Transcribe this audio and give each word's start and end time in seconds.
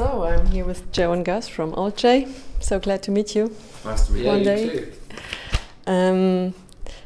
So 0.00 0.24
I'm 0.24 0.46
here 0.46 0.64
with 0.64 0.90
Joe 0.92 1.12
and 1.12 1.26
Gus 1.26 1.46
from 1.46 1.74
Alt 1.74 1.98
J. 1.98 2.26
So 2.60 2.78
glad 2.80 3.02
to 3.02 3.10
meet 3.10 3.34
you. 3.36 3.54
Nice 3.84 4.06
to 4.06 4.12
meet 4.14 4.24
One 4.24 4.38
you. 4.38 4.44
day. 4.44 4.68
too. 4.70 4.92
Um, 5.86 6.54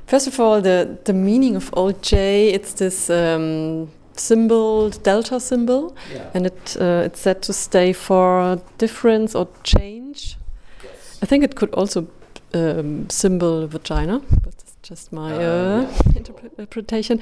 first 0.06 0.28
of 0.28 0.38
all, 0.38 0.60
the 0.60 0.96
the 1.04 1.12
meaning 1.12 1.56
of 1.56 1.70
Alt 1.76 2.02
J. 2.02 2.50
It's 2.54 2.72
this 2.74 3.10
um, 3.10 3.88
symbol, 4.16 4.90
delta 4.90 5.40
symbol, 5.40 5.96
Yeah. 6.12 6.30
and 6.34 6.46
it 6.46 6.76
uh, 6.80 7.02
it's 7.06 7.18
said 7.20 7.42
to 7.42 7.52
stay 7.52 7.92
for 7.92 8.60
difference 8.78 9.34
or 9.38 9.48
change. 9.64 10.36
Yes. 10.84 11.18
I 11.22 11.26
think 11.26 11.42
it 11.44 11.54
could 11.56 11.74
also 11.74 12.06
um, 12.54 13.10
symbol 13.10 13.66
vagina, 13.66 14.20
but 14.44 14.54
that's 14.58 14.76
just 14.90 15.12
my 15.12 15.32
Uh, 15.32 15.38
uh, 15.38 15.80
yeah. 15.80 16.16
interpretation. 16.58 17.18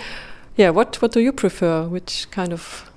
Yeah. 0.58 0.74
What 0.74 1.00
what 1.00 1.12
do 1.12 1.20
you 1.20 1.32
prefer? 1.32 1.88
Which 1.88 2.26
kind 2.30 2.52
of 2.52 2.91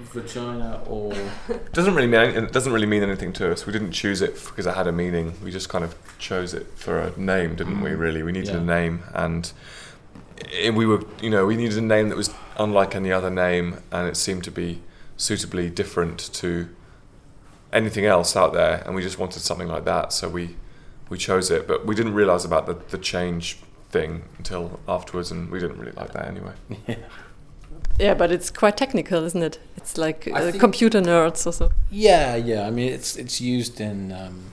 Vagina 0.00 0.82
or 0.86 1.12
doesn't 1.72 1.94
really 1.94 2.06
mean 2.08 2.20
it 2.44 2.52
doesn't 2.52 2.72
really 2.72 2.86
mean 2.86 3.02
anything 3.02 3.32
to 3.34 3.52
us. 3.52 3.66
We 3.66 3.72
didn't 3.72 3.92
choose 3.92 4.22
it 4.22 4.34
because 4.34 4.66
it 4.66 4.74
had 4.74 4.86
a 4.86 4.92
meaning. 4.92 5.34
We 5.42 5.50
just 5.50 5.68
kind 5.68 5.84
of 5.84 5.94
chose 6.18 6.54
it 6.54 6.66
for 6.76 6.98
a 7.00 7.18
name, 7.18 7.56
didn't 7.56 7.80
we? 7.80 7.90
Mm. 7.90 7.98
Really, 7.98 8.22
we 8.22 8.32
needed 8.32 8.50
Yeah. 8.54 8.60
a 8.60 8.64
name, 8.64 9.02
and 9.14 9.50
it, 10.52 10.74
we 10.74 10.86
were, 10.86 11.02
you 11.20 11.30
know, 11.30 11.46
we 11.46 11.56
needed 11.56 11.78
a 11.78 11.82
name 11.82 12.08
that 12.10 12.16
was 12.16 12.30
unlike 12.58 12.94
any 12.94 13.10
other 13.12 13.30
name, 13.30 13.78
and 13.90 14.06
it 14.08 14.16
seemed 14.16 14.44
to 14.44 14.50
be 14.50 14.80
suitably 15.16 15.68
different 15.68 16.18
to 16.34 16.68
anything 17.72 18.06
else 18.06 18.36
out 18.36 18.52
there, 18.52 18.82
and 18.86 18.94
we 18.94 19.02
just 19.02 19.18
wanted 19.18 19.40
something 19.40 19.68
like 19.68 19.84
that. 19.84 20.12
So 20.12 20.28
we 20.28 20.56
we 21.10 21.18
chose 21.18 21.50
it, 21.50 21.66
but 21.66 21.86
we 21.86 21.94
didn't 21.94 22.14
realize 22.14 22.44
about 22.44 22.66
the 22.66 22.74
the 22.90 22.98
change 22.98 23.58
thing 23.90 24.22
until 24.36 24.78
afterwards, 24.86 25.30
and 25.30 25.50
we 25.50 25.58
didn't 25.58 25.78
really 25.78 25.92
like 25.92 26.12
that 26.12 26.26
anyway. 26.28 26.52
yeah, 26.86 26.96
but 27.98 28.30
it's 28.30 28.50
quite 28.50 28.76
technical, 28.76 29.24
isn't 29.24 29.42
it? 29.42 29.58
It's 29.76 29.98
like 29.98 30.28
uh, 30.32 30.50
think- 30.50 30.60
computer 30.60 31.00
nerds 31.00 31.46
or 31.46 31.52
so. 31.52 31.70
yeah, 31.90 32.36
yeah. 32.36 32.66
I 32.66 32.70
mean, 32.70 32.92
it's 32.92 33.16
it's 33.16 33.40
used 33.40 33.80
in 33.80 34.12
um, 34.12 34.52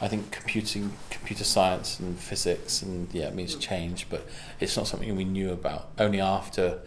I 0.00 0.08
think 0.08 0.30
computing, 0.30 0.92
computer 1.10 1.44
science 1.44 1.98
and 2.00 2.18
physics, 2.18 2.82
and 2.82 3.08
yeah, 3.12 3.28
it 3.28 3.34
means 3.34 3.54
change. 3.56 4.08
But 4.10 4.26
it's 4.60 4.76
not 4.76 4.86
something 4.86 5.14
we 5.16 5.24
knew 5.24 5.52
about. 5.52 5.90
Only 5.98 6.20
after 6.20 6.80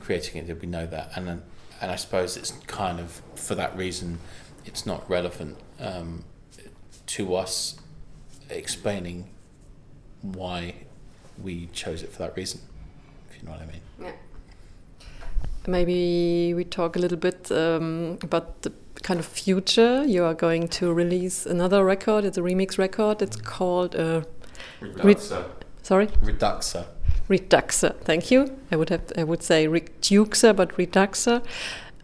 creating 0.00 0.40
it 0.42 0.46
did 0.46 0.60
we 0.60 0.68
know 0.68 0.86
that, 0.86 1.10
and 1.16 1.26
then, 1.26 1.42
and 1.80 1.90
I 1.90 1.96
suppose 1.96 2.36
it's 2.36 2.52
kind 2.66 2.98
of 3.00 3.20
for 3.34 3.54
that 3.54 3.76
reason, 3.76 4.18
it's 4.64 4.86
not 4.86 5.08
relevant 5.10 5.58
um, 5.78 6.24
to 7.06 7.34
us 7.34 7.76
explaining 8.48 9.28
why 10.22 10.74
we 11.42 11.66
chose 11.72 12.02
it 12.02 12.12
for 12.12 12.18
that 12.18 12.36
reason. 12.36 12.60
If 13.30 13.38
you 13.38 13.48
know 13.48 13.52
what 13.52 13.62
I 13.62 13.66
mean. 13.66 14.14
Maybe 15.70 16.52
we 16.54 16.64
talk 16.64 16.96
a 16.96 16.98
little 16.98 17.18
bit 17.18 17.50
um, 17.52 18.18
about 18.22 18.62
the 18.62 18.72
kind 19.02 19.20
of 19.20 19.26
future. 19.26 20.04
You 20.04 20.24
are 20.24 20.34
going 20.34 20.68
to 20.68 20.92
release 20.92 21.46
another 21.46 21.84
record. 21.84 22.24
It's 22.24 22.38
a 22.38 22.42
remix 22.42 22.78
record. 22.78 23.22
It's 23.22 23.36
called 23.36 23.94
uh, 23.96 24.22
Reduxer. 24.80 25.44
sorry 25.82 26.08
Reduxer. 26.22 26.86
Reduxer. 27.28 27.96
Thank 28.02 28.30
you. 28.30 28.58
I 28.72 28.76
would 28.76 28.90
have 28.90 29.12
I 29.16 29.24
would 29.24 29.42
say 29.42 29.66
Reduxer, 29.68 30.54
but 30.54 30.76
Reduxer. 30.76 31.42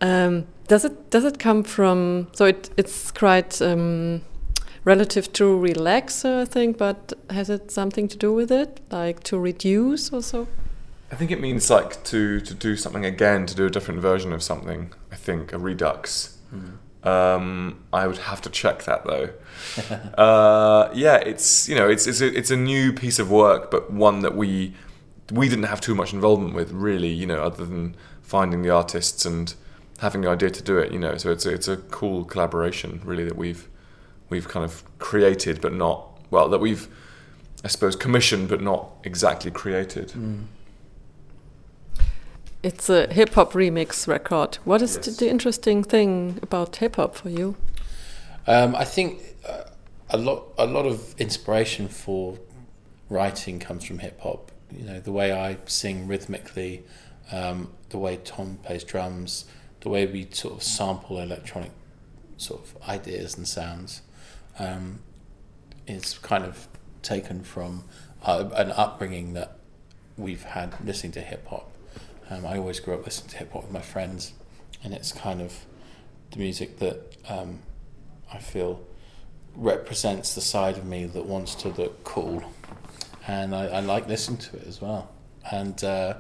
Um, 0.00 0.46
does 0.68 0.84
it 0.84 1.10
does 1.10 1.24
it 1.24 1.38
come 1.38 1.62
from? 1.62 2.28
So 2.32 2.46
it 2.46 2.70
it's 2.76 3.10
quite 3.10 3.60
um, 3.60 4.22
relative 4.84 5.32
to 5.34 5.44
relaxer, 5.44 6.42
I 6.42 6.44
think. 6.44 6.78
But 6.78 7.12
has 7.30 7.50
it 7.50 7.70
something 7.70 8.08
to 8.08 8.16
do 8.16 8.32
with 8.32 8.50
it, 8.50 8.80
like 8.90 9.22
to 9.24 9.38
reduce 9.38 10.12
or 10.12 10.22
so? 10.22 10.46
I 11.10 11.14
think 11.14 11.30
it 11.30 11.40
means 11.40 11.70
like 11.70 12.02
to 12.04 12.40
to 12.40 12.54
do 12.54 12.76
something 12.76 13.04
again, 13.04 13.46
to 13.46 13.54
do 13.54 13.66
a 13.66 13.70
different 13.70 14.00
version 14.00 14.32
of 14.32 14.42
something. 14.42 14.92
I 15.12 15.16
think 15.16 15.52
a 15.52 15.58
redux. 15.58 16.38
Um, 17.06 17.84
I 17.92 18.06
would 18.08 18.18
have 18.18 18.40
to 18.42 18.50
check 18.50 18.82
that 18.84 19.04
though. 19.04 19.30
uh, 20.18 20.90
yeah, 20.92 21.16
it's 21.16 21.68
you 21.68 21.76
know 21.76 21.88
it's 21.88 22.06
it's 22.06 22.20
a, 22.20 22.36
it's 22.36 22.50
a 22.50 22.56
new 22.56 22.92
piece 22.92 23.18
of 23.18 23.30
work, 23.30 23.70
but 23.70 23.92
one 23.92 24.20
that 24.20 24.36
we 24.36 24.74
we 25.30 25.48
didn't 25.48 25.64
have 25.66 25.80
too 25.80 25.94
much 25.94 26.12
involvement 26.12 26.54
with 26.54 26.72
really. 26.72 27.12
You 27.12 27.26
know, 27.26 27.42
other 27.42 27.64
than 27.64 27.96
finding 28.22 28.62
the 28.62 28.70
artists 28.70 29.24
and 29.24 29.54
having 29.98 30.22
the 30.22 30.28
idea 30.28 30.50
to 30.50 30.62
do 30.62 30.78
it. 30.78 30.92
You 30.92 30.98
know, 30.98 31.16
so 31.16 31.30
it's 31.30 31.46
a, 31.46 31.54
it's 31.54 31.68
a 31.68 31.76
cool 31.76 32.24
collaboration 32.24 33.00
really 33.04 33.24
that 33.24 33.36
we've 33.36 33.68
we've 34.28 34.48
kind 34.48 34.64
of 34.64 34.82
created, 34.98 35.60
but 35.60 35.72
not 35.72 36.18
well 36.30 36.48
that 36.48 36.58
we've 36.58 36.88
I 37.64 37.68
suppose 37.68 37.94
commissioned, 37.94 38.48
but 38.48 38.60
not 38.60 38.90
exactly 39.04 39.52
created. 39.52 40.10
It's 42.66 42.90
a 42.90 43.06
hip 43.06 43.34
hop 43.34 43.52
remix 43.52 44.08
record. 44.08 44.56
What 44.64 44.82
is 44.82 44.98
the, 44.98 45.10
Yes. 45.10 45.16
the 45.18 45.30
interesting 45.30 45.84
thing 45.84 46.40
about 46.42 46.74
hip 46.74 46.96
hop 46.96 47.14
for 47.14 47.30
you? 47.30 47.54
Um, 48.44 48.74
I 48.74 48.84
think 48.84 49.22
uh, 49.48 49.70
a 50.10 50.16
lot 50.16 50.48
a 50.58 50.66
lot 50.66 50.84
of 50.84 51.14
inspiration 51.16 51.86
for 51.86 52.40
writing 53.08 53.60
comes 53.60 53.84
from 53.84 54.00
hip 54.00 54.18
hop. 54.20 54.50
You 54.76 54.84
know, 54.84 54.98
the 54.98 55.12
way 55.12 55.30
I 55.30 55.58
sing 55.66 56.08
rhythmically, 56.08 56.82
um, 57.30 57.70
the 57.90 57.98
way 57.98 58.16
Tom 58.16 58.58
plays 58.64 58.82
drums, 58.82 59.44
the 59.82 59.88
way 59.88 60.04
we 60.04 60.26
sort 60.32 60.54
of 60.54 60.64
sample 60.64 61.20
electronic 61.20 61.70
sort 62.36 62.62
of 62.62 62.88
ideas 62.88 63.36
and 63.36 63.46
sounds, 63.46 64.02
um, 64.58 64.98
is 65.86 66.18
kind 66.18 66.44
of 66.44 66.66
taken 67.02 67.44
from 67.44 67.84
uh, 68.24 68.50
an 68.56 68.72
upbringing 68.72 69.34
that 69.34 69.56
we've 70.18 70.42
had 70.42 70.74
listening 70.84 71.12
to 71.12 71.20
hip 71.20 71.46
hop. 71.46 71.70
Um, 72.28 72.44
I 72.44 72.56
always 72.56 72.80
grew 72.80 72.94
up 72.94 73.04
listening 73.04 73.30
to 73.30 73.36
hip 73.38 73.52
hop 73.52 73.64
with 73.64 73.72
my 73.72 73.80
friends, 73.80 74.32
and 74.82 74.92
it's 74.92 75.12
kind 75.12 75.40
of 75.40 75.64
the 76.32 76.38
music 76.38 76.78
that 76.78 77.16
um, 77.28 77.60
I 78.32 78.38
feel 78.38 78.80
represents 79.54 80.34
the 80.34 80.40
side 80.40 80.76
of 80.76 80.84
me 80.84 81.06
that 81.06 81.24
wants 81.24 81.54
to 81.56 81.68
look 81.68 82.02
cool, 82.04 82.42
and 83.26 83.54
I, 83.54 83.66
I 83.66 83.80
like 83.80 84.08
listening 84.08 84.38
to 84.38 84.56
it 84.56 84.66
as 84.66 84.80
well. 84.80 85.10
And 85.50 85.82
uh, 85.84 86.14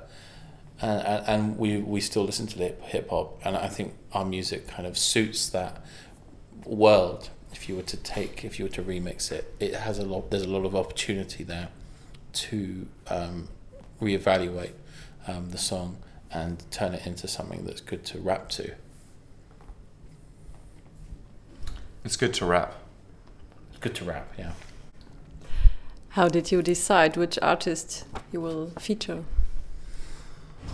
and, 0.80 1.24
and 1.26 1.58
we 1.58 1.78
we 1.78 2.00
still 2.00 2.24
listen 2.24 2.46
to 2.48 2.58
hip 2.58 3.10
hop, 3.10 3.40
and 3.44 3.56
I 3.56 3.68
think 3.68 3.94
our 4.12 4.24
music 4.24 4.68
kind 4.68 4.86
of 4.86 4.96
suits 4.96 5.48
that 5.50 5.84
world. 6.64 7.30
If 7.52 7.70
you 7.70 7.76
were 7.76 7.82
to 7.82 7.96
take, 7.96 8.44
if 8.44 8.58
you 8.58 8.66
were 8.66 8.70
to 8.72 8.82
remix 8.82 9.32
it, 9.32 9.54
it 9.58 9.74
has 9.74 9.98
a 9.98 10.04
lot. 10.04 10.30
There's 10.30 10.42
a 10.42 10.48
lot 10.48 10.64
of 10.66 10.76
opportunity 10.76 11.42
there 11.42 11.68
to 12.34 12.86
um, 13.08 13.48
reevaluate 14.00 14.72
um, 15.26 15.50
the 15.50 15.58
song 15.58 15.98
and 16.30 16.64
turn 16.70 16.94
it 16.94 17.06
into 17.06 17.28
something 17.28 17.64
that's 17.64 17.80
good 17.80 18.04
to 18.06 18.18
rap 18.18 18.48
to. 18.50 18.72
It's 22.04 22.16
good 22.16 22.34
to 22.34 22.46
rap. 22.46 22.74
It's 23.70 23.78
good 23.78 23.94
to 23.96 24.04
rap, 24.04 24.32
yeah. 24.38 24.52
How 26.10 26.28
did 26.28 26.50
you 26.50 26.62
decide 26.62 27.16
which 27.16 27.38
artist 27.42 28.04
you 28.32 28.40
will 28.40 28.70
feature? 28.78 29.24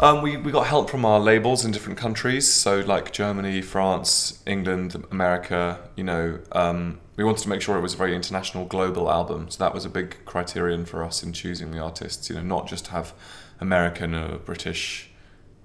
Um, 0.01 0.23
we, 0.23 0.37
we 0.37 0.53
got 0.53 0.67
help 0.67 0.89
from 0.89 1.05
our 1.05 1.21
labels 1.21 1.65
in 1.65 1.71
different 1.71 1.99
countries, 1.99 2.51
so 2.51 2.81
like 2.81 3.13
Germany, 3.13 3.61
France, 3.61 4.43
England, 4.47 5.05
America. 5.11 5.81
You 5.97 6.05
know, 6.05 6.39
um, 6.53 7.01
we 7.17 7.25
wanted 7.25 7.43
to 7.43 7.49
make 7.49 7.61
sure 7.61 7.77
it 7.77 7.83
was 7.83 7.95
a 7.95 7.97
very 7.97 8.15
international, 8.15 8.65
global 8.65 9.11
album. 9.11 9.51
So 9.51 9.59
that 9.65 9.75
was 9.75 9.85
a 9.85 9.91
big 9.91 10.25
criterion 10.25 10.87
for 10.87 11.05
us 11.05 11.23
in 11.23 11.33
choosing 11.33 11.73
the 11.73 11.79
artists. 11.79 12.31
You 12.31 12.37
know, 12.37 12.43
not 12.43 12.67
just 12.69 12.89
have 12.89 13.13
American 13.63 14.15
or 14.15 14.39
British, 14.39 15.09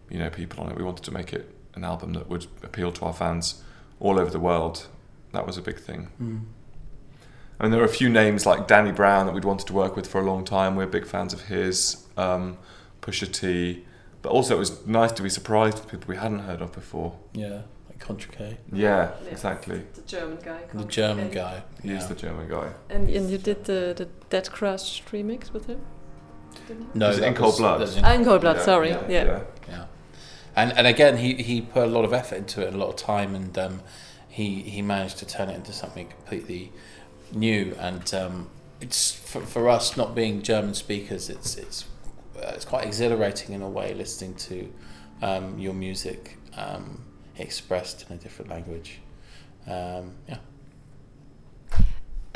you 0.09 0.19
know, 0.19 0.30
people 0.30 0.63
on 0.63 0.72
it. 0.72 0.78
We 0.78 0.84
wanted 0.84 1.03
to 1.06 1.12
make 1.12 1.34
it 1.34 1.53
an 1.75 1.84
album 1.84 2.13
that 2.13 2.30
would 2.30 2.47
appeal 2.63 2.91
to 2.94 3.06
our 3.06 3.13
fans 3.13 3.63
all 4.00 4.19
over 4.19 4.31
the 4.31 4.40
world. 4.40 4.88
That 5.34 5.46
was 5.46 5.58
a 5.58 5.62
big 5.62 5.80
thing. 5.80 6.07
I 7.59 7.63
mean, 7.63 7.72
there 7.72 7.81
were 7.81 7.86
a 7.86 8.00
few 8.02 8.09
names 8.09 8.46
like 8.46 8.68
Danny 8.68 8.91
Brown 8.91 9.25
that 9.25 9.34
we'd 9.34 9.46
wanted 9.46 9.68
to 9.68 9.74
work 9.74 9.96
with 9.96 10.07
for 10.07 10.22
a 10.22 10.25
long 10.25 10.46
time. 10.46 10.75
We're 10.75 10.88
big 10.88 11.06
fans 11.06 11.34
of 11.34 11.41
his. 11.44 12.06
Um, 12.16 12.57
Pusha 13.02 13.31
T. 13.31 13.86
But 14.22 14.31
also, 14.31 14.56
it 14.56 14.59
was 14.59 14.86
nice 14.86 15.12
to 15.13 15.24
be 15.24 15.30
surprised 15.30 15.78
with 15.80 15.90
people 15.90 16.07
we 16.07 16.18
hadn't 16.18 16.40
heard 16.40 16.62
of 16.62 16.72
before. 16.74 17.18
Yeah, 17.34 17.62
like 17.88 18.00
Kontra 18.00 18.31
K. 18.31 18.57
Yeah, 18.72 19.12
exactly. 19.30 19.84
The 19.94 20.02
German 20.02 20.40
guy. 20.44 20.62
The 20.74 20.86
German 20.86 21.31
guy. 21.31 21.63
He 21.81 21.92
is 21.92 22.07
the 22.07 22.16
German 22.16 22.50
guy. 22.50 22.74
And, 22.89 23.10
and 23.10 23.30
you 23.30 23.38
did 23.38 23.63
the, 23.66 23.94
the 23.95 24.07
Deadcrush 24.30 25.04
remix 25.12 25.54
with 25.54 25.68
him? 25.68 25.81
No, 26.94 27.08
Was 27.08 27.18
it 27.18 27.22
that 27.22 27.28
In 27.28 27.34
Cold 27.34 27.48
was- 27.54 27.60
Blood? 27.60 27.98
in- 27.98 28.06
Ah, 28.06 28.14
in 28.14 28.24
Cold 28.25 28.42
Blood, 28.42 28.58
Yeah, 28.58 28.64
sorry. 28.64 28.90
yeah, 28.90 29.08
Yeah. 29.10 29.24
yeah. 29.69 29.86
And 30.56 30.74
and 30.78 30.88
again, 30.88 31.18
he, 31.18 31.36
he 31.36 31.62
put 31.62 31.84
a 31.84 31.92
lot 31.92 32.04
of 32.06 32.14
effort 32.14 32.36
into 32.38 32.62
it, 32.62 32.68
and 32.68 32.75
a 32.75 32.80
lot 32.80 32.90
of 32.90 32.96
time, 32.96 33.36
and 33.36 33.58
um, 33.58 33.81
he 34.28 34.62
he 34.64 34.81
managed 34.81 35.18
to 35.19 35.25
turn 35.25 35.50
it 35.50 35.56
into 35.56 35.72
something 35.72 36.08
completely 36.08 36.72
new. 37.31 37.75
And 37.80 38.12
um, 38.16 38.50
it's 38.81 39.12
for, 39.14 39.42
for 39.42 39.69
us 39.69 39.96
not 39.98 40.16
being 40.16 40.42
German 40.42 40.74
speakers, 40.74 41.30
it's 41.30 41.56
it's 41.58 41.86
uh, 42.38 42.52
it's 42.56 42.66
quite 42.66 42.86
exhilarating 42.86 43.54
in 43.54 43.62
a 43.62 43.69
way 43.69 43.94
listening 43.94 44.34
to 44.36 44.74
um, 45.22 45.60
your 45.60 45.74
music 45.74 46.38
um, 46.58 47.04
expressed 47.38 48.06
in 48.10 48.16
a 48.16 48.19
different 48.19 48.50
language. 48.50 49.00
Um, 49.68 50.14
yeah. 50.28 50.38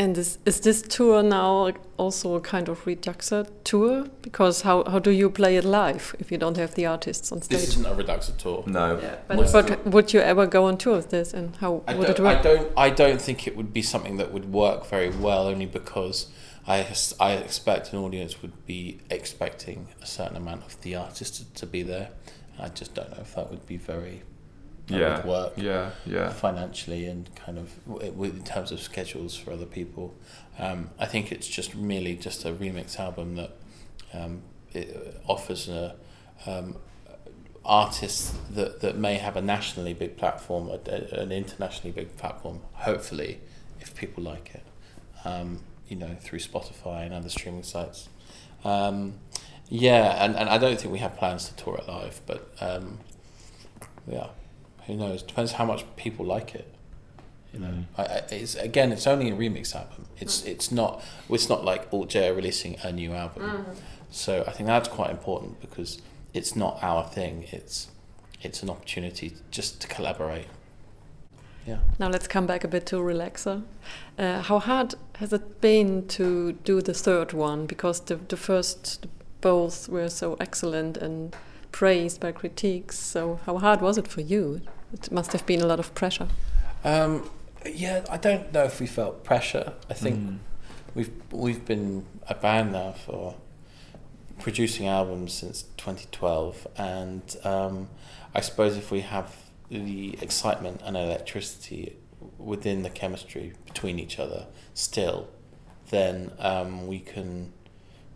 And 0.01 0.17
is, 0.17 0.39
is 0.47 0.59
this 0.61 0.81
tour 0.81 1.21
now 1.21 1.73
also 1.97 2.33
a 2.33 2.41
kind 2.41 2.69
of 2.69 2.85
Reduxer 2.85 3.47
tour? 3.63 4.07
Because 4.23 4.63
how, 4.63 4.83
how 4.85 4.97
do 4.97 5.11
you 5.11 5.29
play 5.29 5.57
it 5.57 5.63
live 5.63 6.15
if 6.17 6.31
you 6.31 6.39
don't 6.39 6.57
have 6.57 6.73
the 6.73 6.87
artists 6.87 7.31
on 7.31 7.43
stage? 7.43 7.59
This 7.59 7.69
isn't 7.69 7.85
a 7.85 7.93
Reduxer 8.03 8.35
tour. 8.35 8.63
No. 8.65 8.99
Yeah, 8.99 9.17
What's 9.27 9.51
but, 9.51 9.67
but 9.67 9.85
would 9.85 10.11
you 10.11 10.19
ever 10.21 10.47
go 10.47 10.65
on 10.65 10.79
tour 10.79 10.95
with 10.95 11.11
this, 11.11 11.35
and 11.35 11.55
how 11.57 11.83
I 11.87 11.93
would 11.93 12.07
don't, 12.07 12.19
it 12.19 12.23
work? 12.23 12.39
I 12.39 12.41
don't. 12.41 12.71
I 12.75 12.89
don't 12.89 13.21
think 13.21 13.45
it 13.45 13.55
would 13.55 13.73
be 13.73 13.83
something 13.83 14.17
that 14.17 14.33
would 14.33 14.51
work 14.51 14.87
very 14.87 15.11
well, 15.11 15.45
only 15.45 15.67
because 15.67 16.31
I 16.65 16.87
I 17.19 17.33
expect 17.33 17.93
an 17.93 17.99
audience 17.99 18.41
would 18.41 18.65
be 18.65 19.01
expecting 19.11 19.87
a 20.01 20.07
certain 20.07 20.35
amount 20.35 20.63
of 20.63 20.81
the 20.81 20.95
artist 20.95 21.35
to, 21.35 21.53
to 21.59 21.67
be 21.67 21.83
there. 21.83 22.09
I 22.57 22.69
just 22.69 22.95
don't 22.95 23.11
know 23.11 23.21
if 23.21 23.35
that 23.35 23.51
would 23.51 23.67
be 23.67 23.77
very 23.77 24.23
that 24.91 24.99
Yeah. 24.99 25.15
would 25.17 25.25
work 25.25 25.53
Yeah. 25.57 25.91
Yeah. 26.05 26.29
financially 26.29 27.05
and 27.05 27.33
kind 27.35 27.57
of 27.57 27.69
w- 27.87 28.23
in 28.35 28.43
terms 28.43 28.71
of 28.71 28.79
schedules 28.79 29.35
for 29.35 29.51
other 29.51 29.65
people. 29.65 30.13
Um, 30.59 30.89
I 30.99 31.05
think 31.05 31.31
it's 31.31 31.47
just 31.47 31.75
merely 31.75 32.15
just 32.15 32.45
a 32.45 32.51
remix 32.51 32.99
album 32.99 33.35
that 33.35 33.51
um, 34.13 34.41
it 34.73 35.21
offers 35.27 35.67
a 35.69 35.95
um, 36.45 36.75
artists 37.63 38.33
that, 38.51 38.81
that 38.81 38.97
may 38.97 39.15
have 39.15 39.35
a 39.37 39.41
nationally 39.41 39.93
big 39.93 40.17
platform, 40.17 40.67
a, 40.69 40.79
a- 40.89 41.21
an 41.21 41.31
internationally 41.31 41.91
big 41.91 42.15
platform. 42.17 42.61
Hopefully, 42.73 43.39
if 43.79 43.95
people 43.95 44.23
like 44.23 44.55
it, 44.55 44.63
um, 45.25 45.59
you 45.87 45.95
know, 45.95 46.15
through 46.19 46.39
Spotify 46.39 47.05
and 47.05 47.13
other 47.13 47.29
streaming 47.29 47.63
sites. 47.63 48.09
Um, 48.63 49.15
yeah, 49.69 50.23
and, 50.23 50.35
and 50.35 50.49
I 50.49 50.57
don't 50.57 50.79
think 50.79 50.91
we 50.91 50.99
have 50.99 51.15
plans 51.17 51.47
to 51.49 51.55
tour 51.55 51.77
it 51.77 51.87
live, 51.87 52.21
but 52.25 52.51
um, 52.59 52.99
yeah, 54.07 54.27
who 54.87 54.95
knows? 54.95 55.21
Depends 55.23 55.53
how 55.53 55.65
much 55.65 55.85
people 55.95 56.25
like 56.25 56.55
it. 56.55 56.67
You 57.53 57.59
know, 57.59 57.67
Mm. 57.67 57.85
I, 57.97 58.03
I, 58.03 58.15
it's 58.31 58.55
again, 58.55 58.91
it's 58.91 59.05
only 59.07 59.29
a 59.29 59.33
remix 59.33 59.75
album. 59.75 60.05
It's 60.19 60.43
it's 60.45 60.71
not 60.71 61.03
it's 61.29 61.49
not 61.49 61.65
like 61.65 61.87
Alt 61.91 62.09
J 62.09 62.29
are 62.29 62.33
releasing 62.33 62.77
a 62.83 62.91
new 62.91 63.13
album. 63.13 63.65
So 64.09 64.43
I 64.47 64.51
think 64.51 64.67
that's 64.67 64.87
quite 64.89 65.09
important 65.09 65.59
because 65.59 66.01
it's 66.33 66.55
not 66.55 66.79
our 66.81 67.03
thing. 67.05 67.45
It's 67.51 67.89
it's 68.41 68.63
an 68.63 68.69
opportunity 68.69 69.33
just 69.51 69.81
to 69.81 69.87
collaborate. 69.87 70.47
Yeah. 71.67 71.77
Now 71.99 72.07
let's 72.09 72.27
come 72.27 72.47
back 72.47 72.63
a 72.63 72.67
bit 72.67 72.85
to 72.87 72.95
Relaxer. 72.95 73.63
Uh, 74.17 74.41
how 74.41 74.59
hard 74.59 74.95
has 75.17 75.31
it 75.31 75.61
been 75.61 76.07
to 76.07 76.53
do 76.53 76.81
the 76.81 76.93
third 76.93 77.33
one? 77.33 77.67
Because 77.67 77.99
the, 77.99 78.15
the 78.15 78.37
first 78.37 79.05
both 79.41 79.87
were 79.87 80.09
so 80.09 80.37
excellent 80.39 80.97
and 80.97 81.35
praised 81.71 82.19
by 82.19 82.31
critiques. 82.31 82.97
So 82.99 83.39
how 83.45 83.57
hard 83.57 83.81
was 83.81 83.97
it 83.97 84.07
for 84.07 84.21
you? 84.21 84.61
It 84.93 85.11
must 85.11 85.31
have 85.33 85.45
been 85.45 85.61
a 85.61 85.65
lot 85.65 85.79
of 85.79 85.93
pressure. 85.95 86.27
Um, 86.83 87.29
yeah, 87.65 88.03
I 88.09 88.17
don't 88.17 88.51
know 88.53 88.63
if 88.63 88.79
we 88.79 88.87
felt 88.87 89.23
pressure. 89.23 89.73
I 89.89 89.93
think 89.93 90.17
Mm. 90.19 90.37
we've 90.95 91.11
we've 91.31 91.65
been 91.65 92.05
a 92.27 92.35
band 92.35 92.73
now 92.73 92.91
for 92.93 93.35
producing 94.39 94.87
albums 94.87 95.33
since 95.33 95.63
2012, 95.77 96.67
and 96.77 97.21
um, 97.43 97.87
I 98.33 98.41
suppose 98.41 98.75
if 98.77 98.89
we 98.91 99.01
have 99.01 99.35
the 99.69 100.17
excitement 100.21 100.81
and 100.83 100.97
electricity 100.97 101.95
within 102.37 102.81
the 102.83 102.89
chemistry 102.89 103.53
between 103.65 103.99
each 103.99 104.19
other 104.19 104.47
still, 104.73 105.27
then 105.91 106.31
um, 106.39 106.87
we 106.87 106.99
can 106.99 107.53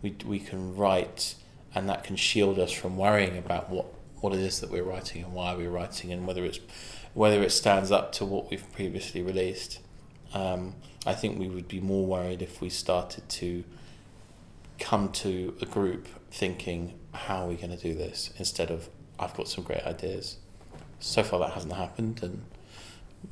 we 0.02 0.16
we 0.26 0.40
can 0.40 0.76
write, 0.76 1.36
and 1.76 1.90
that 1.90 2.02
can 2.02 2.16
shield 2.16 2.58
us 2.58 2.72
from 2.72 2.96
worrying 2.96 3.36
about 3.36 3.68
what 3.68 3.86
what 4.22 4.32
it 4.32 4.40
is 4.40 4.60
that 4.60 4.70
we're 4.70 4.82
writing 4.82 5.22
and 5.22 5.34
why 5.34 5.54
we're 5.54 5.70
writing 5.70 6.10
and 6.10 6.26
whether 6.26 6.42
it's 6.42 6.58
whether 7.12 7.42
it 7.42 7.52
stands 7.52 7.92
up 7.92 8.12
to 8.12 8.24
what 8.24 8.50
we've 8.50 8.72
previously 8.72 9.22
released. 9.22 9.78
Um, 10.32 10.74
I 11.06 11.12
think 11.12 11.38
we 11.38 11.48
would 11.48 11.68
be 11.68 11.80
more 11.80 12.06
worried 12.06 12.42
if 12.42 12.60
we 12.60 12.70
started 12.70 13.28
to 13.28 13.62
come 14.78 15.12
to 15.12 15.56
a 15.60 15.66
group 15.66 16.08
thinking, 16.30 16.98
how 17.12 17.44
are 17.44 17.48
we 17.48 17.54
going 17.56 17.70
to 17.70 17.82
do 17.82 17.94
this? 17.94 18.30
Instead 18.38 18.70
of, 18.70 18.88
I've 19.18 19.34
got 19.34 19.48
some 19.48 19.62
great 19.62 19.84
ideas. 19.84 20.36
So 20.98 21.22
far, 21.22 21.38
that 21.40 21.52
hasn't 21.52 21.74
happened, 21.74 22.22
and 22.22 22.44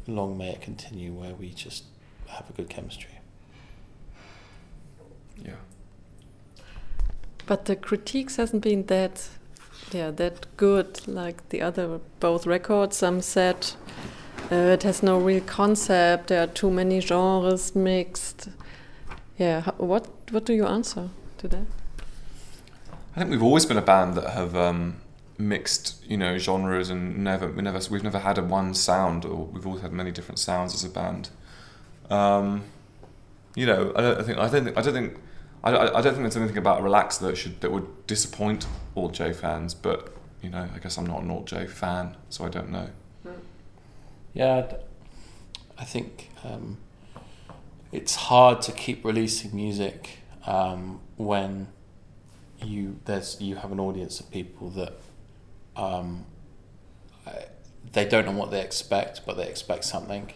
long 0.06 0.38
may 0.38 0.50
it 0.50 0.60
continue 0.60 1.12
where 1.12 1.34
we 1.34 1.50
just 1.50 1.84
have 2.28 2.48
a 2.48 2.52
good 2.52 2.70
chemistry. 2.70 3.18
Yeah. 5.36 5.56
But 7.46 7.64
the 7.66 7.76
critiques 7.76 8.36
hasn't 8.36 8.62
been 8.62 8.86
that, 8.86 9.28
yeah, 9.92 10.10
that 10.12 10.46
good 10.56 11.06
like 11.06 11.48
the 11.50 11.62
other 11.62 12.00
both 12.20 12.46
records. 12.46 12.96
Some 12.96 13.20
said 13.20 13.72
uh, 14.50 14.54
it 14.54 14.82
has 14.82 15.02
no 15.02 15.18
real 15.18 15.42
concept. 15.42 16.28
There 16.28 16.42
are 16.42 16.46
too 16.46 16.70
many 16.70 17.00
genres 17.00 17.74
mixed. 17.74 18.48
Yeah, 19.38 19.70
what 19.78 20.08
what 20.30 20.44
do 20.44 20.52
you 20.52 20.66
answer 20.66 21.10
to 21.38 21.48
that? 21.48 21.66
I 23.16 23.20
think 23.20 23.30
we've 23.30 23.42
always 23.42 23.66
been 23.66 23.78
a 23.78 23.82
band 23.82 24.14
that 24.14 24.30
have 24.30 24.56
um, 24.56 24.96
mixed, 25.38 26.04
you 26.08 26.16
know, 26.16 26.38
genres 26.38 26.90
and 26.90 27.22
never, 27.22 27.48
we 27.48 27.62
never, 27.62 27.80
we've 27.90 28.02
never 28.02 28.18
had 28.18 28.38
a 28.38 28.42
one 28.42 28.74
sound, 28.74 29.24
or 29.24 29.46
we've 29.46 29.66
always 29.66 29.82
had 29.82 29.92
many 29.92 30.10
different 30.10 30.38
sounds 30.38 30.74
as 30.74 30.84
a 30.84 30.88
band. 30.88 31.30
Um, 32.10 32.64
you 33.54 33.66
know, 33.66 33.92
I 33.94 34.00
don't 34.00 34.18
I 34.18 34.22
think, 34.22 34.38
I 34.38 34.48
don't 34.48 34.64
think, 34.64 34.78
I 34.78 34.82
don't 34.82 34.94
think, 34.94 35.16
I, 35.64 35.70
I 35.72 35.98
I 35.98 36.00
don't 36.02 36.12
think 36.12 36.22
there's 36.22 36.36
anything 36.36 36.58
about 36.58 36.82
Relax 36.82 37.18
that 37.18 37.36
should 37.36 37.60
that 37.62 37.72
would 37.72 38.06
disappoint 38.06 38.66
Alt 38.96 39.14
J 39.14 39.32
fans, 39.32 39.74
but 39.74 40.14
you 40.42 40.50
know, 40.50 40.68
I 40.74 40.78
guess 40.78 40.96
I'm 40.98 41.06
not 41.06 41.22
an 41.22 41.30
Alt 41.30 41.46
J 41.46 41.66
fan, 41.66 42.16
so 42.28 42.44
I 42.44 42.48
don't 42.50 42.70
know. 42.70 42.88
Yeah, 44.34 44.58
I'd- 44.58 44.76
think 45.84 46.30
um, 46.44 46.78
it's 47.92 48.14
hard 48.16 48.60
to 48.62 48.72
keep 48.72 49.04
releasing 49.04 49.54
music 49.54 50.18
um, 50.46 51.00
when 51.16 51.68
you 52.62 52.98
there's 53.04 53.40
you 53.40 53.56
have 53.56 53.70
an 53.72 53.78
audience 53.80 54.18
of 54.20 54.30
people 54.30 54.70
that 54.70 54.94
um, 55.76 56.24
they 57.92 58.04
don't 58.04 58.26
know 58.26 58.32
what 58.32 58.50
they 58.50 58.60
expect, 58.60 59.24
but 59.24 59.36
they 59.36 59.48
expect 59.48 59.84
something, 59.84 60.32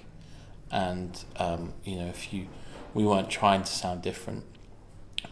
and 0.71 1.25
um, 1.37 1.73
you 1.85 1.97
know 1.97 2.07
if 2.07 2.33
you 2.33 2.47
we 2.95 3.05
weren't 3.05 3.31
trying 3.31 3.63
to 3.63 3.73
sound 3.73 4.01
different, 4.03 4.45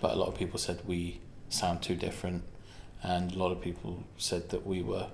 but 0.01 0.13
a 0.13 0.17
lot 0.17 0.29
of 0.29 0.35
people 0.35 0.59
said 0.59 0.83
we 0.87 1.21
sound 1.49 1.83
too 1.83 1.95
different, 1.95 2.45
and 3.03 3.33
a 3.33 3.39
lot 3.39 3.53
of 3.53 3.61
people 3.61 4.05
said 4.17 4.51
that 4.51 4.67
we 4.67 4.83
were 4.83 5.09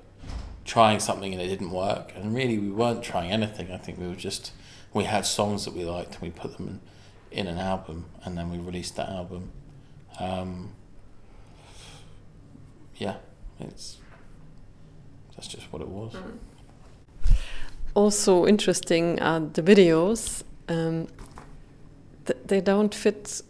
trying 0.64 1.00
something 1.00 1.32
and 1.32 1.42
it 1.42 1.48
didn't 1.48 1.70
work. 1.70 2.12
And 2.14 2.34
really, 2.34 2.58
we 2.58 2.70
weren't 2.70 3.02
trying 3.02 3.30
anything. 3.30 3.72
I 3.72 3.78
think 3.78 3.98
we 3.98 4.06
were 4.06 4.14
just 4.14 4.52
we 4.94 5.04
had 5.04 5.26
songs 5.26 5.64
that 5.64 5.74
we 5.74 5.84
liked 5.84 6.14
and 6.14 6.22
we 6.22 6.30
put 6.30 6.56
them 6.56 6.80
in, 7.30 7.40
in 7.40 7.46
an 7.46 7.58
album, 7.58 8.06
and 8.24 8.36
then 8.36 8.50
we 8.50 8.58
released 8.58 8.96
that 8.96 9.08
album. 9.08 9.50
Um, 10.18 10.74
yeah, 12.96 13.16
it's 13.58 13.98
that's 15.34 15.48
just 15.48 15.72
what 15.72 15.82
it 15.82 15.88
was. 15.88 16.14
Also 17.94 18.46
interesting 18.46 19.20
are 19.20 19.40
the 19.40 19.62
videos. 19.62 20.44
Um, 20.68 21.08
th- 22.26 22.38
they 22.44 22.60
don't 22.60 22.94
fit. 22.94 23.42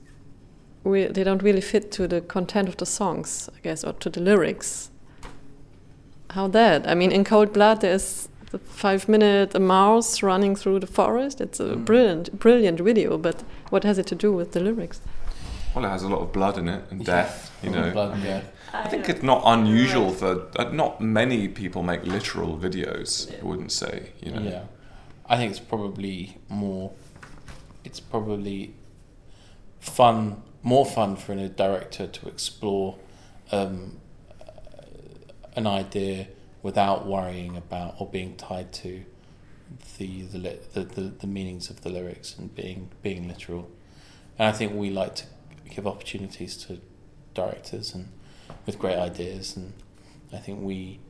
Re- 0.84 1.06
they 1.06 1.24
don't 1.24 1.42
really 1.42 1.60
fit 1.60 1.92
to 1.92 2.08
the 2.08 2.20
content 2.20 2.68
of 2.68 2.76
the 2.76 2.86
songs, 2.86 3.48
I 3.56 3.60
guess, 3.62 3.84
or 3.84 3.92
to 3.94 4.10
the 4.10 4.20
lyrics. 4.20 4.90
How 6.30 6.48
that? 6.48 6.88
I 6.88 6.94
mean, 6.94 7.12
in 7.12 7.24
Cold 7.24 7.52
Blood, 7.52 7.80
there's 7.82 8.28
the 8.50 8.58
five-minute 8.58 9.54
a 9.54 9.60
mouse 9.60 10.22
running 10.22 10.56
through 10.56 10.80
the 10.80 10.86
forest. 10.86 11.40
It's 11.40 11.60
a 11.60 11.64
Mm. 11.76 11.84
brilliant, 11.84 12.38
brilliant 12.38 12.80
video. 12.80 13.16
But 13.18 13.44
what 13.70 13.84
has 13.84 13.98
it 13.98 14.06
to 14.08 14.14
do 14.14 14.32
with 14.32 14.52
the 14.52 14.60
lyrics? 14.60 15.00
Well, 15.74 15.84
it 15.84 15.88
has 15.88 16.02
a 16.02 16.08
lot 16.08 16.20
of 16.20 16.32
blood 16.32 16.58
in 16.58 16.68
it 16.68 16.82
and 16.90 17.04
death, 17.04 17.50
you 17.62 17.70
know. 17.70 17.90
Blood 17.92 18.14
and 18.14 18.22
death. 18.22 18.44
I 18.74 18.88
think 18.88 19.08
it's 19.08 19.22
not 19.22 19.42
unusual 19.44 20.10
for 20.12 20.46
uh, 20.56 20.70
not 20.72 21.00
many 21.00 21.48
people 21.48 21.82
make 21.82 22.04
literal 22.04 22.58
videos. 22.58 23.30
I 23.40 23.44
wouldn't 23.44 23.72
say, 23.72 24.12
you 24.20 24.32
know. 24.32 24.42
Yeah, 24.42 24.62
I 25.26 25.36
think 25.36 25.50
it's 25.50 25.60
probably 25.60 26.38
more. 26.48 26.90
It's 27.84 28.00
probably 28.00 28.74
fun, 29.80 30.42
more 30.62 30.87
fun 30.87 31.16
for 31.16 31.33
a 31.33 31.49
director 31.49 32.07
to 32.07 32.28
explore 32.28 32.99
um, 33.50 34.00
an 35.54 35.66
idea 35.66 36.28
without 36.62 37.07
worrying 37.07 37.57
about 37.57 37.97
or 37.99 38.09
being 38.09 38.37
tied 38.37 38.73
to 38.73 39.04
the 39.99 40.23
the, 40.23 40.38
the 40.75 40.85
the 40.85 41.00
the 41.00 41.26
meanings 41.26 41.71
of 41.71 41.83
the 41.83 41.88
lyrics 41.88 42.37
and 42.38 42.54
being 42.54 42.90
being 43.02 43.28
literal. 43.28 43.71
And 44.38 44.49
I 44.49 44.52
think 44.52 44.75
we 44.75 44.90
like 44.90 45.14
to 45.16 45.25
give 45.69 45.87
opportunities 45.87 46.57
to 46.64 46.81
directors 47.35 47.95
and 47.95 48.09
with 48.66 48.78
great 48.78 48.97
ideas, 48.97 49.57
and 49.57 49.73
I 50.33 50.38
think 50.38 50.62
we 50.62 51.00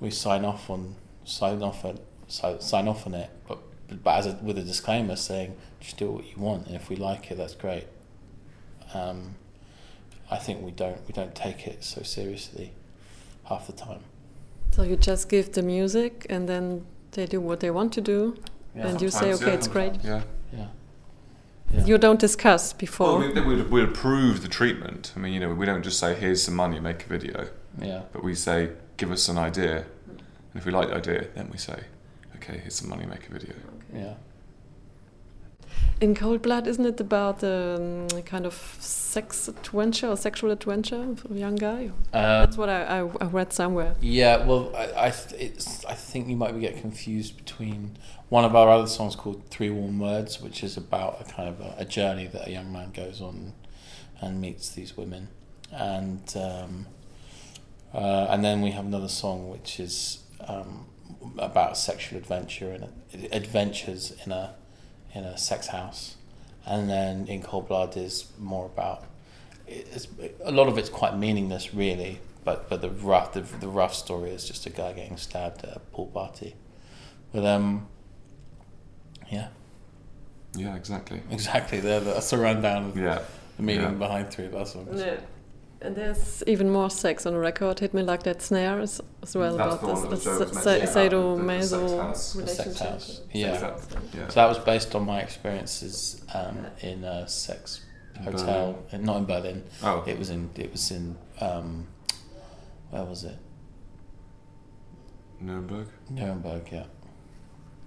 we 0.00 0.10
sign 0.10 0.44
off 0.44 0.70
on 0.70 0.96
sign 1.24 1.62
off 1.62 1.84
on 1.84 1.98
si- 2.28 2.60
sign 2.60 2.88
off 2.88 3.06
on 3.06 3.14
it, 3.14 3.30
but 3.46 3.58
but 4.02 4.18
as 4.18 4.26
a, 4.26 4.32
with 4.42 4.58
a 4.58 4.62
disclaimer 4.62 5.16
saying 5.16 5.56
just 5.80 5.96
do 5.98 6.10
what 6.10 6.24
you 6.24 6.36
want, 6.42 6.66
and 6.66 6.76
if 6.76 6.88
we 6.88 6.96
like 6.96 7.30
it, 7.30 7.36
that's 7.36 7.54
great. 7.54 7.86
Um, 8.92 9.36
I 10.30 10.36
think 10.36 10.62
we 10.62 10.70
don't 10.70 11.00
we 11.06 11.12
don't 11.12 11.34
take 11.34 11.66
it 11.66 11.84
so 11.84 12.02
seriously 12.02 12.72
half 13.44 13.66
the 13.66 13.72
time. 13.72 14.00
So 14.70 14.82
you 14.82 14.96
just 14.96 15.28
give 15.28 15.52
the 15.52 15.62
music, 15.62 16.26
and 16.28 16.48
then 16.48 16.84
they 17.12 17.26
do 17.26 17.40
what 17.40 17.60
they 17.60 17.70
want 17.70 17.92
to 17.92 18.00
do, 18.00 18.36
and 18.74 19.00
you 19.00 19.10
say, 19.10 19.32
okay, 19.34 19.46
yeah. 19.46 19.52
it's 19.52 19.68
great. 19.68 19.92
Yeah. 20.02 20.22
Yeah, 20.52 20.66
Yeah. 21.72 21.84
You 21.84 21.98
don't 21.98 22.18
discuss 22.18 22.72
before. 22.72 23.18
Well, 23.18 23.32
we, 23.32 23.40
we'd, 23.40 23.70
we'd 23.70 23.84
approve 23.84 24.42
the 24.42 24.48
treatment. 24.48 25.12
I 25.16 25.18
mean, 25.20 25.32
you 25.32 25.40
know, 25.40 25.54
we 25.54 25.66
don't 25.66 25.82
just 25.82 25.98
say, 25.98 26.14
"Here's 26.14 26.42
some 26.42 26.56
money, 26.56 26.80
make 26.80 27.04
a 27.06 27.08
video," 27.08 27.48
yeah. 27.80 28.02
but 28.12 28.24
we 28.24 28.34
say, 28.34 28.70
"Give 28.96 29.10
us 29.12 29.28
an 29.28 29.38
idea," 29.38 29.84
and 30.08 30.54
if 30.54 30.64
we 30.64 30.72
like 30.72 30.88
the 30.88 30.96
idea, 30.96 31.28
then 31.34 31.48
we 31.50 31.58
say, 31.58 31.84
"Okay, 32.36 32.58
here's 32.58 32.74
some 32.74 32.88
money, 32.88 33.06
make 33.06 33.28
a 33.28 33.32
video." 33.32 33.54
Yeah. 33.92 34.14
In 36.00 36.14
Cold 36.14 36.42
Blood, 36.42 36.66
isn't 36.66 36.84
it 36.84 37.00
about 37.00 37.38
the 37.38 38.08
um, 38.12 38.22
kind 38.22 38.46
of 38.46 38.76
sex 38.80 39.48
adventure 39.48 40.08
or 40.08 40.16
sexual 40.16 40.50
adventure 40.50 41.02
of 41.02 41.30
a 41.30 41.38
young 41.38 41.54
guy? 41.54 41.84
Um, 42.12 42.42
That's 42.42 42.56
what 42.56 42.68
I, 42.68 42.82
I, 42.82 42.98
I 43.20 43.26
read 43.26 43.52
somewhere. 43.52 43.94
Yeah, 44.00 44.44
well, 44.44 44.74
I 44.76 44.84
I, 44.84 45.12
it's, 45.38 45.84
I 45.84 45.94
think 45.94 46.28
you 46.28 46.36
might 46.36 46.52
be 46.52 46.60
getting 46.60 46.80
confused 46.80 47.36
between 47.36 47.96
one 48.28 48.44
of 48.44 48.56
our 48.56 48.68
other 48.68 48.88
songs 48.88 49.14
called 49.14 49.48
Three 49.50 49.70
Worn 49.70 49.98
Words, 49.98 50.40
which 50.42 50.64
is 50.64 50.76
about 50.76 51.20
a 51.20 51.32
kind 51.32 51.48
of 51.48 51.60
a, 51.60 51.74
a 51.78 51.84
journey 51.84 52.26
that 52.26 52.48
a 52.48 52.50
young 52.50 52.72
man 52.72 52.90
goes 52.90 53.20
on 53.20 53.52
and 54.20 54.40
meets 54.40 54.70
these 54.70 54.96
women, 54.96 55.28
and 55.70 56.34
um, 56.36 56.86
uh, 57.94 58.26
and 58.30 58.44
then 58.44 58.60
we 58.60 58.72
have 58.72 58.84
another 58.84 59.08
song 59.08 59.48
which 59.48 59.78
is 59.78 60.24
um, 60.48 60.86
about 61.38 61.78
sexual 61.78 62.18
adventure 62.18 62.72
and 62.72 63.28
adventures 63.32 64.12
in 64.26 64.32
a 64.32 64.56
in 65.14 65.24
a 65.24 65.38
sex 65.38 65.68
house, 65.68 66.16
and 66.66 66.88
then 66.90 67.26
in 67.28 67.42
Cold 67.42 67.68
Blood 67.68 67.96
is 67.96 68.26
more 68.38 68.66
about 68.66 69.04
it's, 69.66 70.08
a 70.44 70.50
lot 70.50 70.68
of 70.68 70.76
it's 70.76 70.88
quite 70.90 71.16
meaningless, 71.16 71.72
really. 71.74 72.20
But 72.44 72.68
but 72.68 72.82
the 72.82 72.90
rough 72.90 73.32
the, 73.32 73.40
the 73.40 73.68
rough 73.68 73.94
story 73.94 74.30
is 74.30 74.46
just 74.46 74.66
a 74.66 74.70
guy 74.70 74.92
getting 74.92 75.16
stabbed 75.16 75.64
at 75.64 75.76
a 75.76 75.80
pool 75.80 76.06
party. 76.06 76.54
But 77.32 77.44
um, 77.46 77.88
yeah, 79.30 79.48
Yeah, 80.54 80.76
exactly. 80.76 81.22
exactly. 81.30 81.80
There, 81.80 82.00
that's 82.00 82.32
a 82.32 82.38
rundown 82.38 82.84
of 82.90 82.96
Yeah, 82.98 83.22
the 83.56 83.62
meaning 83.62 83.82
yeah. 83.82 83.90
behind 83.90 84.30
three 84.30 84.46
of 84.46 84.54
our 84.54 84.66
songs. 84.66 85.00
Yeah. 85.00 85.16
And 85.84 85.94
there's 85.94 86.42
even 86.46 86.70
more 86.70 86.88
sex 86.88 87.26
on 87.26 87.34
the 87.34 87.38
record. 87.38 87.80
Hit 87.80 87.92
me 87.92 88.02
like 88.02 88.22
that 88.22 88.40
snare 88.40 88.80
as, 88.80 89.02
as 89.22 89.36
well 89.36 89.54
That's 89.56 89.74
about 89.74 89.80
the 89.82 89.86
one 89.92 90.02
that 90.02 90.10
this 90.10 90.24
Joe 90.24 90.38
was 90.38 90.38
this 90.38 90.64
mentioning 90.64 90.80
the- 90.80 90.86
the 90.86 90.92
sex 90.92 91.12
sadomaso 91.14 92.00
house. 92.00 92.32
The 92.32 92.46
sex 92.46 92.58
relationship. 92.68 92.88
house, 92.88 93.20
yeah. 93.32 93.56
Sex 93.58 93.86
yeah. 94.14 94.28
So 94.28 94.34
that 94.40 94.48
was 94.48 94.58
based 94.60 94.94
on 94.94 95.04
my 95.04 95.20
experiences 95.20 96.24
um, 96.32 96.66
in 96.80 97.04
a 97.04 97.28
sex 97.28 97.84
hotel, 98.22 98.78
uh, 98.92 98.96
not 98.96 99.18
in 99.18 99.24
Berlin. 99.26 99.64
Oh, 99.82 100.02
It 100.06 100.18
was 100.18 100.30
in 100.30 100.48
it 100.56 100.72
was 100.72 100.90
in 100.90 101.18
um, 101.40 101.86
where 102.90 103.04
was 103.04 103.24
it? 103.24 103.36
Nuremberg. 105.40 105.88
Nuremberg, 106.08 106.68
yeah. 106.72 106.84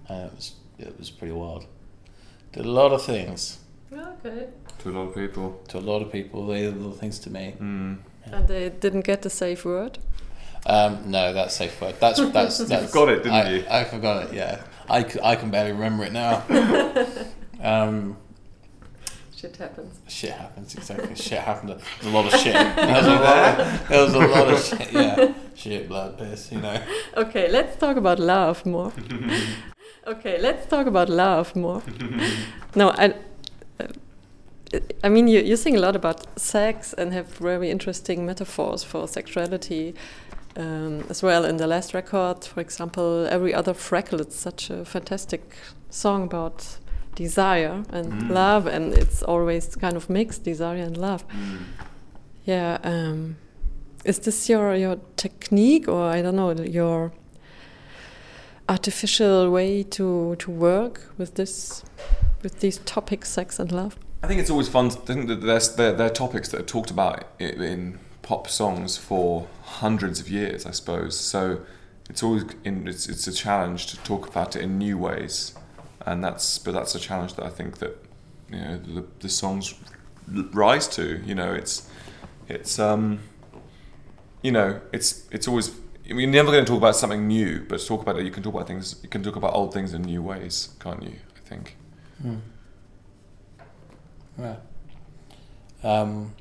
And 0.08 0.26
it 0.30 0.34
was 0.36 0.54
it 0.78 0.98
was 0.98 1.10
pretty 1.10 1.32
wild. 1.32 1.66
Did 2.52 2.64
a 2.64 2.70
lot 2.70 2.92
of 2.92 3.02
things 3.04 3.58
Okay. 3.92 4.48
To 4.80 4.90
a 4.90 4.92
lot 4.92 5.08
of 5.08 5.14
people. 5.14 5.60
to 5.68 5.78
a 5.78 5.80
lot 5.80 6.02
of 6.02 6.12
people. 6.12 6.46
They 6.46 6.62
did 6.62 6.76
little 6.76 6.92
things 6.92 7.18
to 7.20 7.30
me. 7.30 7.54
Mm. 7.58 7.98
And 8.26 8.48
they 8.48 8.68
didn't 8.68 9.02
get 9.06 9.22
the 9.22 9.30
safe 9.30 9.64
word. 9.64 9.98
Um, 10.66 11.10
no, 11.10 11.32
that's 11.32 11.54
safe 11.54 11.80
word. 11.80 11.94
That's 11.98 12.20
that's 12.30 12.58
that's. 12.68 12.86
forgot 12.92 13.08
it, 13.08 13.22
didn't 13.22 13.32
I, 13.32 13.50
you? 13.50 13.64
I 13.70 13.84
forgot 13.84 14.24
it. 14.24 14.34
Yeah, 14.34 14.60
I, 14.90 15.08
c- 15.08 15.20
I 15.22 15.36
can 15.36 15.50
barely 15.50 15.72
remember 15.72 16.04
it 16.04 16.12
now. 16.12 16.42
um, 17.62 18.16
Shit 19.34 19.56
happens. 19.56 20.00
shit 20.08 20.32
happens 20.32 20.74
exactly. 20.74 21.14
shit 21.14 21.38
happened. 21.38 21.70
There's 21.70 22.12
a 22.12 22.16
lot 22.16 22.26
of 22.26 22.40
shit. 22.40 22.54
There 22.54 22.86
was 22.92 23.06
a 23.06 23.10
lot. 23.14 23.60
Of, 23.60 23.88
there 23.88 24.02
was 24.04 24.14
a 24.14 24.18
lot 24.18 24.48
of 24.52 24.64
shit. 24.64 24.92
Yeah, 24.92 25.32
shit, 25.54 25.88
blood, 25.88 26.18
piss. 26.18 26.50
You 26.52 26.60
know. 26.60 26.82
Okay, 27.16 27.48
let's 27.48 27.76
talk 27.78 27.96
about 27.96 28.18
love 28.18 28.66
more. 28.66 28.92
okay, 30.08 30.38
let's 30.40 30.66
talk 30.66 30.86
about 30.88 31.08
love 31.08 31.54
more. 31.54 31.82
no, 32.74 32.90
I. 32.90 33.14
I 35.04 35.08
mean, 35.08 35.28
you, 35.28 35.40
you 35.40 35.56
sing 35.56 35.76
a 35.76 35.80
lot 35.80 35.96
about 35.96 36.38
sex 36.38 36.92
and 36.92 37.12
have 37.12 37.26
very 37.38 37.70
interesting 37.70 38.26
metaphors 38.26 38.84
for 38.84 39.08
sexuality 39.08 39.94
um, 40.56 41.04
as 41.08 41.22
well. 41.22 41.44
In 41.44 41.56
the 41.56 41.66
last 41.66 41.94
record, 41.94 42.44
for 42.44 42.60
example, 42.60 43.26
Every 43.30 43.54
Other 43.54 43.74
Freckle, 43.74 44.20
it's 44.20 44.36
such 44.36 44.70
a 44.70 44.84
fantastic 44.84 45.56
song 45.90 46.24
about 46.24 46.78
desire 47.14 47.82
and 47.90 48.12
Mm. 48.12 48.30
love, 48.30 48.66
and 48.66 48.92
it's 48.92 49.22
always 49.22 49.74
kind 49.76 49.96
of 49.96 50.08
mixed 50.10 50.44
desire 50.44 50.82
and 50.84 50.96
love. 50.96 51.24
Mm. 51.28 51.58
Yeah. 52.44 52.78
Um, 52.84 53.36
is 54.04 54.18
this 54.20 54.48
your 54.48 54.74
your 54.76 54.96
technique, 55.16 55.88
or 55.88 56.02
I 56.16 56.22
don't 56.22 56.36
know, 56.36 56.52
your 56.52 57.12
artificial 58.68 59.50
way 59.50 59.82
to 59.82 60.36
to 60.36 60.50
work 60.50 61.00
with 61.18 61.34
this, 61.34 61.82
with 62.42 62.60
these 62.60 62.78
topics, 62.84 63.28
sex 63.30 63.58
and 63.58 63.72
love? 63.72 63.96
I 64.22 64.26
think 64.26 64.40
it's 64.40 64.50
always 64.50 64.68
fun. 64.68 64.88
to 64.90 64.96
think 64.96 65.28
that 65.28 65.42
there's 65.42 65.74
they're, 65.76 65.92
they're 65.92 66.10
topics 66.10 66.48
that 66.48 66.60
are 66.60 66.64
talked 66.64 66.90
about 66.90 67.24
in 67.38 67.98
pop 68.22 68.48
songs 68.48 68.96
for 68.96 69.46
hundreds 69.62 70.20
of 70.20 70.28
years, 70.28 70.66
I 70.66 70.72
suppose. 70.72 71.18
So 71.18 71.60
it's 72.10 72.22
always 72.22 72.44
in, 72.64 72.88
it's 72.88 73.08
it's 73.08 73.26
a 73.26 73.32
challenge 73.32 73.86
to 73.86 73.96
talk 73.98 74.26
about 74.26 74.56
it 74.56 74.62
in 74.62 74.78
new 74.78 74.98
ways, 74.98 75.54
and 76.04 76.22
that's 76.24 76.58
but 76.58 76.72
that's 76.72 76.94
a 76.94 76.98
challenge 76.98 77.34
that 77.34 77.44
I 77.44 77.50
think 77.50 77.78
that 77.78 77.96
you 78.50 78.58
know 78.58 78.78
the, 78.78 79.04
the 79.20 79.28
songs 79.28 79.74
rise 80.52 80.88
to. 80.88 81.22
You 81.24 81.34
know, 81.34 81.52
it's 81.54 81.88
it's 82.48 82.78
um 82.78 83.20
you 84.42 84.52
know 84.52 84.80
it's 84.92 85.24
it's 85.30 85.46
always. 85.46 85.70
I 86.10 86.14
you're 86.14 86.30
never 86.30 86.50
going 86.50 86.64
to 86.64 86.68
talk 86.68 86.78
about 86.78 86.96
something 86.96 87.28
new, 87.28 87.66
but 87.68 87.84
talk 87.84 88.00
about 88.00 88.18
it, 88.18 88.24
you 88.24 88.30
can 88.30 88.42
talk 88.42 88.54
about 88.54 88.66
things. 88.66 88.96
You 89.02 89.10
can 89.10 89.22
talk 89.22 89.36
about 89.36 89.52
old 89.54 89.74
things 89.74 89.92
in 89.92 90.02
new 90.02 90.22
ways, 90.22 90.70
can't 90.80 91.02
you? 91.02 91.16
I 91.36 91.46
think. 91.46 91.76
Hmm. 92.22 92.36
Yeah. 94.38 94.56
Um, 95.82 96.34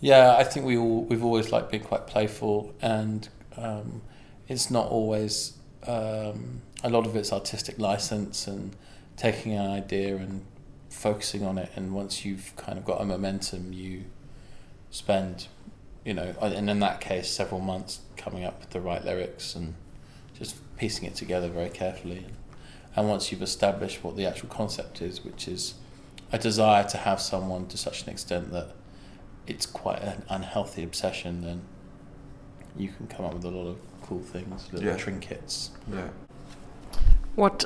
yeah, 0.00 0.36
I 0.36 0.44
think 0.44 0.64
we 0.64 0.76
all 0.76 1.04
we've 1.04 1.24
always 1.24 1.50
liked 1.50 1.70
being 1.70 1.82
quite 1.82 2.06
playful, 2.06 2.74
and 2.80 3.28
um, 3.56 4.02
it's 4.46 4.70
not 4.70 4.88
always 4.88 5.54
um, 5.86 6.62
a 6.84 6.90
lot 6.90 7.06
of 7.06 7.16
it's 7.16 7.32
artistic 7.32 7.78
license 7.78 8.46
and 8.46 8.76
taking 9.16 9.54
an 9.54 9.68
idea 9.70 10.16
and 10.16 10.44
focusing 10.90 11.44
on 11.44 11.58
it. 11.58 11.70
And 11.74 11.92
once 11.92 12.24
you've 12.24 12.54
kind 12.56 12.78
of 12.78 12.84
got 12.84 13.00
a 13.00 13.04
momentum, 13.04 13.72
you 13.72 14.04
spend, 14.90 15.48
you 16.04 16.14
know, 16.14 16.34
and 16.40 16.70
in 16.70 16.78
that 16.80 17.00
case, 17.00 17.28
several 17.28 17.60
months 17.60 18.00
coming 18.16 18.44
up 18.44 18.60
with 18.60 18.70
the 18.70 18.80
right 18.80 19.04
lyrics 19.04 19.54
and 19.54 19.74
just 20.38 20.56
piecing 20.76 21.06
it 21.06 21.16
together 21.16 21.48
very 21.48 21.70
carefully. 21.70 22.26
And 22.94 23.08
once 23.08 23.30
you've 23.30 23.42
established 23.42 24.02
what 24.02 24.16
the 24.16 24.26
actual 24.26 24.48
concept 24.48 25.02
is, 25.02 25.24
which 25.24 25.48
is 25.48 25.74
a 26.32 26.38
desire 26.38 26.84
to 26.88 26.96
have 26.98 27.20
someone 27.20 27.66
to 27.68 27.76
such 27.78 28.02
an 28.04 28.10
extent 28.10 28.52
that 28.52 28.68
it's 29.46 29.66
quite 29.66 30.02
an 30.02 30.22
unhealthy 30.28 30.82
obsession, 30.82 31.40
then 31.42 31.62
you 32.76 32.88
can 32.96 33.06
come 33.06 33.24
up 33.24 33.34
with 33.34 33.44
a 33.44 33.48
lot 33.50 33.66
of 33.66 33.76
cool 34.02 34.20
things, 34.20 34.68
little 34.72 34.88
Yeah. 34.88 34.96
trinkets. 34.96 35.70
Yeah. 35.92 36.08
What 37.34 37.64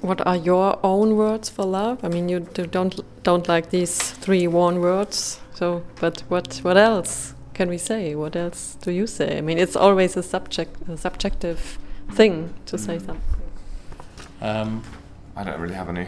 what 0.00 0.24
are 0.26 0.36
your 0.36 0.78
own 0.84 1.16
words 1.16 1.48
for 1.48 1.64
love? 1.64 2.04
I 2.04 2.08
mean, 2.08 2.28
you 2.28 2.40
do, 2.40 2.66
don't 2.66 3.00
don't 3.24 3.48
like 3.48 3.70
these 3.70 3.98
three 4.12 4.46
one 4.46 4.80
words. 4.80 5.40
So, 5.54 5.82
but 6.00 6.20
what 6.28 6.58
what 6.62 6.76
else 6.76 7.34
can 7.54 7.68
we 7.68 7.78
say? 7.78 8.14
What 8.14 8.36
else 8.36 8.76
do 8.80 8.92
you 8.92 9.06
say? 9.08 9.38
I 9.38 9.40
mean, 9.40 9.58
it's 9.58 9.74
always 9.76 10.16
a 10.16 10.22
subject 10.22 10.88
a 10.88 10.96
subjective 10.96 11.78
thing 12.12 12.54
to 12.66 12.78
say 12.78 12.98
Mm. 12.98 13.06
something. 13.06 13.42
Um, 14.40 14.82
I 15.36 15.42
don't 15.44 15.60
really 15.60 15.74
have 15.74 15.88
any. 15.88 16.06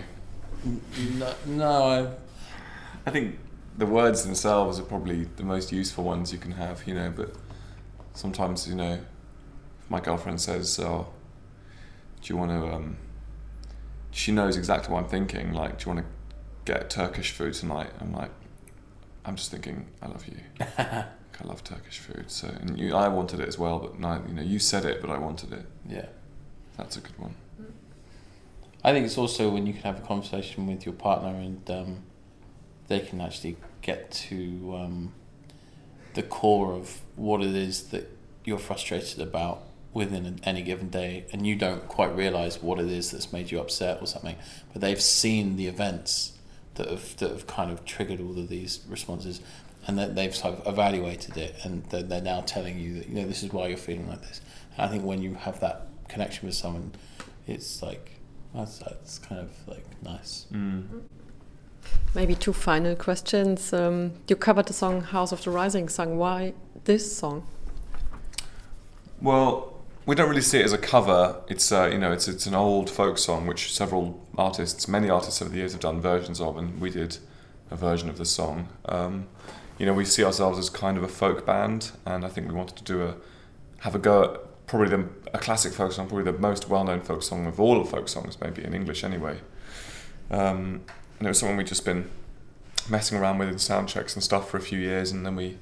No, 0.64 1.34
no, 1.46 1.82
I, 1.84 3.08
I 3.08 3.10
think 3.10 3.38
the 3.76 3.86
words 3.86 4.24
themselves 4.24 4.78
are 4.78 4.84
probably 4.84 5.24
the 5.36 5.42
most 5.42 5.72
useful 5.72 6.04
ones 6.04 6.32
you 6.32 6.38
can 6.38 6.52
have, 6.52 6.86
you 6.86 6.94
know, 6.94 7.12
but 7.14 7.34
sometimes, 8.14 8.68
you 8.68 8.74
know, 8.74 9.00
if 9.82 9.90
my 9.90 10.00
girlfriend 10.00 10.40
says, 10.40 10.78
Oh, 10.78 11.08
do 12.22 12.32
you 12.32 12.36
want 12.36 12.50
to, 12.50 12.74
um, 12.74 12.96
she 14.10 14.32
knows 14.32 14.56
exactly 14.56 14.92
what 14.92 15.04
I'm 15.04 15.08
thinking, 15.08 15.52
like, 15.52 15.78
do 15.78 15.88
you 15.88 15.94
want 15.96 16.06
to 16.06 16.72
get 16.72 16.90
Turkish 16.90 17.30
food 17.30 17.54
tonight? 17.54 17.90
I'm 18.00 18.12
like, 18.12 18.30
I'm 19.24 19.36
just 19.36 19.50
thinking, 19.50 19.86
I 20.02 20.08
love 20.08 20.26
you. 20.26 20.36
I 20.78 21.44
love 21.44 21.64
Turkish 21.64 21.98
food. 21.98 22.30
So, 22.30 22.48
and 22.48 22.78
you, 22.78 22.94
I 22.94 23.08
wanted 23.08 23.40
it 23.40 23.48
as 23.48 23.58
well, 23.58 23.78
but 23.78 23.98
no, 23.98 24.22
you 24.28 24.34
know, 24.34 24.42
you 24.42 24.58
said 24.58 24.84
it, 24.84 25.00
but 25.00 25.10
I 25.10 25.18
wanted 25.18 25.52
it. 25.52 25.66
yeah. 25.88 26.06
That's 26.76 26.96
a 26.96 27.00
good 27.00 27.18
one. 27.18 27.34
I 28.82 28.92
think 28.92 29.04
it's 29.04 29.18
also 29.18 29.50
when 29.50 29.66
you 29.66 29.72
can 29.72 29.82
have 29.82 29.98
a 29.98 30.06
conversation 30.06 30.66
with 30.66 30.86
your 30.86 30.94
partner 30.94 31.38
and 31.38 31.70
um, 31.70 32.02
they 32.88 33.00
can 33.00 33.20
actually 33.20 33.56
get 33.82 34.10
to 34.10 34.74
um, 34.76 35.12
the 36.14 36.22
core 36.22 36.72
of 36.72 37.00
what 37.16 37.42
it 37.42 37.54
is 37.54 37.88
that 37.88 38.10
you're 38.44 38.58
frustrated 38.58 39.20
about 39.20 39.62
within 39.92 40.38
any 40.44 40.62
given 40.62 40.88
day, 40.88 41.24
and 41.32 41.46
you 41.46 41.56
don't 41.56 41.88
quite 41.88 42.14
realize 42.14 42.62
what 42.62 42.78
it 42.78 42.86
is 42.86 43.10
that's 43.10 43.32
made 43.32 43.50
you 43.50 43.60
upset 43.60 44.00
or 44.00 44.06
something, 44.06 44.36
but 44.72 44.80
they've 44.80 45.00
seen 45.00 45.56
the 45.56 45.66
events 45.66 46.38
that 46.76 46.88
have 46.88 47.16
that 47.16 47.30
have 47.30 47.46
kind 47.46 47.72
of 47.72 47.84
triggered 47.84 48.20
all 48.20 48.38
of 48.38 48.48
these 48.48 48.80
responses, 48.88 49.40
and 49.86 49.98
that 49.98 50.14
they've 50.14 50.34
sort 50.34 50.54
of 50.54 50.72
evaluated 50.72 51.36
it, 51.36 51.56
and 51.64 51.84
they're, 51.90 52.04
they're 52.04 52.20
now 52.20 52.40
telling 52.40 52.78
you 52.78 52.94
that 52.94 53.08
you 53.08 53.16
know 53.16 53.26
this 53.26 53.42
is 53.42 53.52
why 53.52 53.66
you're 53.66 53.76
feeling 53.76 54.08
like 54.08 54.22
this. 54.22 54.40
And 54.76 54.86
I 54.86 54.88
think 54.88 55.04
when 55.04 55.22
you 55.22 55.34
have 55.34 55.58
that 55.60 55.88
connection 56.08 56.46
with 56.46 56.54
someone, 56.54 56.92
it's 57.48 57.82
like 57.82 58.19
that's 58.54 58.78
that's 58.78 59.18
kind 59.18 59.40
of 59.40 59.50
like 59.66 59.84
nice. 60.02 60.46
Mm. 60.52 61.02
Maybe 62.14 62.34
two 62.34 62.52
final 62.52 62.96
questions. 62.96 63.72
Um, 63.72 64.12
you 64.28 64.36
covered 64.36 64.66
the 64.66 64.72
song 64.72 65.00
"House 65.00 65.32
of 65.32 65.42
the 65.42 65.50
Rising 65.50 65.88
Sun." 65.88 66.16
Why 66.16 66.54
this 66.84 67.16
song? 67.16 67.46
Well, 69.22 69.80
we 70.06 70.14
don't 70.14 70.28
really 70.28 70.40
see 70.40 70.58
it 70.58 70.64
as 70.64 70.72
a 70.72 70.78
cover. 70.78 71.36
It's 71.48 71.70
uh, 71.70 71.88
you 71.92 71.98
know 71.98 72.12
it's 72.12 72.26
it's 72.28 72.46
an 72.46 72.54
old 72.54 72.90
folk 72.90 73.18
song 73.18 73.46
which 73.46 73.72
several 73.72 74.20
artists, 74.36 74.88
many 74.88 75.08
artists 75.08 75.40
over 75.40 75.50
the 75.50 75.58
years 75.58 75.72
have 75.72 75.80
done 75.80 76.00
versions 76.00 76.40
of, 76.40 76.56
and 76.56 76.80
we 76.80 76.90
did 76.90 77.18
a 77.70 77.76
version 77.76 78.08
of 78.08 78.18
the 78.18 78.24
song. 78.24 78.68
Um, 78.86 79.28
you 79.78 79.86
know, 79.86 79.94
we 79.94 80.04
see 80.04 80.24
ourselves 80.24 80.58
as 80.58 80.68
kind 80.68 80.98
of 80.98 81.02
a 81.02 81.08
folk 81.08 81.46
band, 81.46 81.92
and 82.04 82.24
I 82.24 82.28
think 82.28 82.48
we 82.48 82.54
wanted 82.54 82.76
to 82.76 82.84
do 82.84 83.02
a 83.02 83.14
have 83.78 83.94
a 83.94 83.98
go 83.98 84.24
at 84.24 84.49
probably 84.70 84.88
the, 84.88 85.04
a 85.34 85.38
classic 85.38 85.72
folk 85.72 85.90
song, 85.90 86.06
probably 86.06 86.30
the 86.30 86.38
most 86.38 86.68
well-known 86.68 87.00
folk 87.00 87.24
song 87.24 87.44
of 87.44 87.58
all 87.58 87.82
folk 87.82 88.08
songs, 88.08 88.40
maybe 88.40 88.62
in 88.62 88.72
English 88.72 89.02
anyway. 89.02 89.36
Um, 90.30 90.82
and 91.18 91.26
it 91.26 91.28
was 91.28 91.40
something 91.40 91.56
we'd 91.56 91.66
just 91.66 91.84
been 91.84 92.08
messing 92.88 93.18
around 93.18 93.38
with 93.38 93.48
in 93.48 93.58
sound 93.58 93.88
checks 93.88 94.14
and 94.14 94.22
stuff 94.22 94.48
for 94.48 94.58
a 94.58 94.60
few 94.60 94.78
years, 94.78 95.10
and 95.10 95.26
then 95.26 95.34
we, 95.34 95.58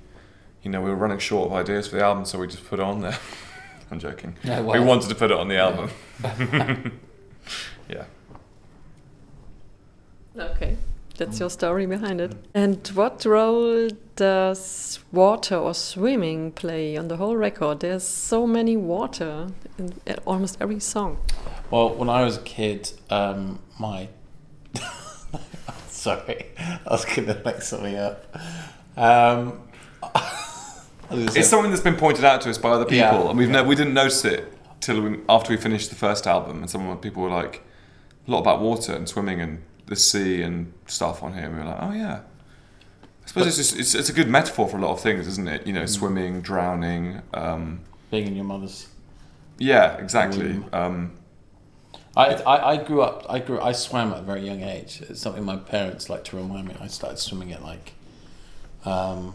you 0.62 0.70
know, 0.70 0.82
we 0.82 0.90
were 0.90 0.96
running 0.96 1.18
short 1.18 1.50
of 1.50 1.54
ideas 1.54 1.88
for 1.88 1.96
the 1.96 2.04
album, 2.04 2.26
so 2.26 2.38
we 2.38 2.46
just 2.46 2.68
put 2.68 2.80
it 2.80 2.82
on 2.82 3.00
there. 3.00 3.18
I'm 3.90 3.98
joking. 3.98 4.36
Yeah, 4.44 4.60
we 4.60 4.78
wanted 4.78 5.08
to 5.08 5.14
put 5.14 5.30
it 5.30 5.38
on 5.38 5.48
the 5.48 5.56
album. 5.56 5.90
yeah. 7.88 8.04
Okay, 10.36 10.76
that's 11.18 11.38
your 11.40 11.50
story 11.50 11.84
behind 11.86 12.20
it. 12.20 12.32
And 12.54 12.86
what 12.94 13.24
role 13.24 13.88
does 14.16 14.98
water 15.12 15.56
or 15.56 15.74
swimming 15.74 16.52
play 16.52 16.96
on 16.96 17.08
the 17.08 17.16
whole 17.18 17.36
record? 17.36 17.80
There's 17.80 18.04
so 18.06 18.46
many 18.46 18.76
water 18.76 19.48
in 19.78 19.92
almost 20.26 20.56
every 20.60 20.80
song. 20.80 21.18
Well, 21.70 21.94
when 21.94 22.08
I 22.08 22.24
was 22.24 22.38
a 22.38 22.40
kid, 22.42 22.90
um, 23.10 23.58
my 23.78 24.08
sorry, 25.88 26.46
I 26.58 26.78
was 26.90 27.04
gonna 27.04 27.40
make 27.44 27.62
something 27.62 27.96
up. 27.96 28.24
Um, 28.96 29.60
I 30.02 31.26
say- 31.28 31.40
It's 31.40 31.48
something 31.48 31.70
that's 31.70 31.82
been 31.82 31.96
pointed 31.96 32.24
out 32.24 32.40
to 32.42 32.50
us 32.50 32.58
by 32.58 32.70
other 32.70 32.84
people, 32.84 32.96
Yeah, 32.96 33.28
and 33.30 33.38
we've 33.38 33.48
yeah. 33.50 33.62
ne- 33.62 33.68
we 33.68 33.74
didn't 33.74 33.94
notice 33.94 34.24
it 34.24 34.52
till 34.80 35.00
we, 35.02 35.18
after 35.28 35.50
we 35.50 35.56
finished 35.56 35.90
the 35.90 35.96
first 35.96 36.26
album. 36.26 36.58
And 36.58 36.70
some 36.70 36.96
people 36.98 37.22
were 37.22 37.30
like, 37.30 37.62
a 38.26 38.30
lot 38.30 38.40
about 38.40 38.60
water 38.60 38.92
and 38.94 39.08
swimming 39.08 39.40
and 39.40 39.62
the 39.88 39.96
sea 39.96 40.42
and 40.42 40.72
stuff 40.86 41.22
on 41.22 41.34
here. 41.34 41.44
And 41.44 41.54
we 41.54 41.60
were 41.60 41.66
like, 41.66 41.78
oh 41.80 41.92
yeah. 41.92 42.20
I 43.24 43.26
suppose 43.26 43.46
it's, 43.46 43.56
just, 43.56 43.78
it's 43.78 43.94
it's 43.94 44.08
a 44.08 44.12
good 44.12 44.28
metaphor 44.28 44.68
for 44.68 44.78
a 44.78 44.80
lot 44.80 44.92
of 44.92 45.00
things, 45.00 45.26
isn't 45.26 45.48
it? 45.48 45.66
You 45.66 45.72
know, 45.74 45.84
swimming, 45.84 46.40
drowning. 46.40 47.20
Um, 47.34 47.80
being 48.10 48.26
in 48.26 48.36
your 48.36 48.44
mother's. 48.44 48.88
yeah, 49.58 49.96
exactly. 49.98 50.54
Mm. 50.54 50.74
Um, 50.74 51.18
I, 52.16 52.34
I, 52.34 52.70
I 52.70 52.76
grew 52.82 53.02
up. 53.02 53.26
I 53.28 53.38
grew. 53.38 53.60
I 53.60 53.72
swam 53.72 54.12
at 54.12 54.20
a 54.20 54.22
very 54.22 54.40
young 54.46 54.62
age. 54.62 55.02
It's 55.08 55.20
something 55.20 55.44
my 55.44 55.56
parents 55.56 56.08
like 56.08 56.24
to 56.24 56.36
remind 56.36 56.68
me. 56.68 56.74
I 56.80 56.86
started 56.86 57.18
swimming 57.18 57.52
at 57.52 57.62
like, 57.62 57.92
um, 58.84 59.34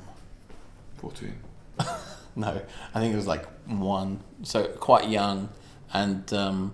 Fourteen. 0.97 1.35
no, 2.35 2.61
I 2.95 2.99
think 2.99 3.13
it 3.13 3.15
was 3.15 3.27
like 3.27 3.45
one. 3.67 4.21
So 4.41 4.65
quite 4.65 5.07
young, 5.07 5.49
and 5.93 6.33
um, 6.33 6.73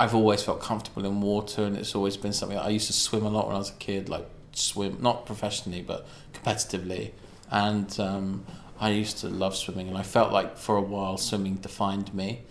I've 0.00 0.14
always 0.14 0.42
felt 0.42 0.62
comfortable 0.62 1.04
in 1.04 1.20
water, 1.20 1.62
and 1.62 1.76
it's 1.76 1.94
always 1.94 2.16
been 2.16 2.32
something. 2.32 2.56
I 2.56 2.70
used 2.70 2.86
to 2.86 2.94
swim 2.94 3.26
a 3.26 3.28
lot 3.28 3.48
when 3.48 3.54
I 3.54 3.58
was 3.58 3.68
a 3.68 3.74
kid, 3.74 4.08
like 4.08 4.26
swim, 4.52 4.96
not 5.02 5.26
professionally, 5.26 5.82
but 5.82 6.06
competitively, 6.32 7.10
and 7.50 8.00
um, 8.00 8.46
I 8.80 8.92
used 8.92 9.18
to 9.18 9.28
love 9.28 9.54
swimming, 9.54 9.88
and 9.88 9.98
I 9.98 10.02
felt 10.02 10.32
like 10.32 10.56
for 10.56 10.76
a 10.78 10.80
while 10.80 11.18
swimming 11.18 11.56
defined 11.56 12.14
me, 12.14 12.44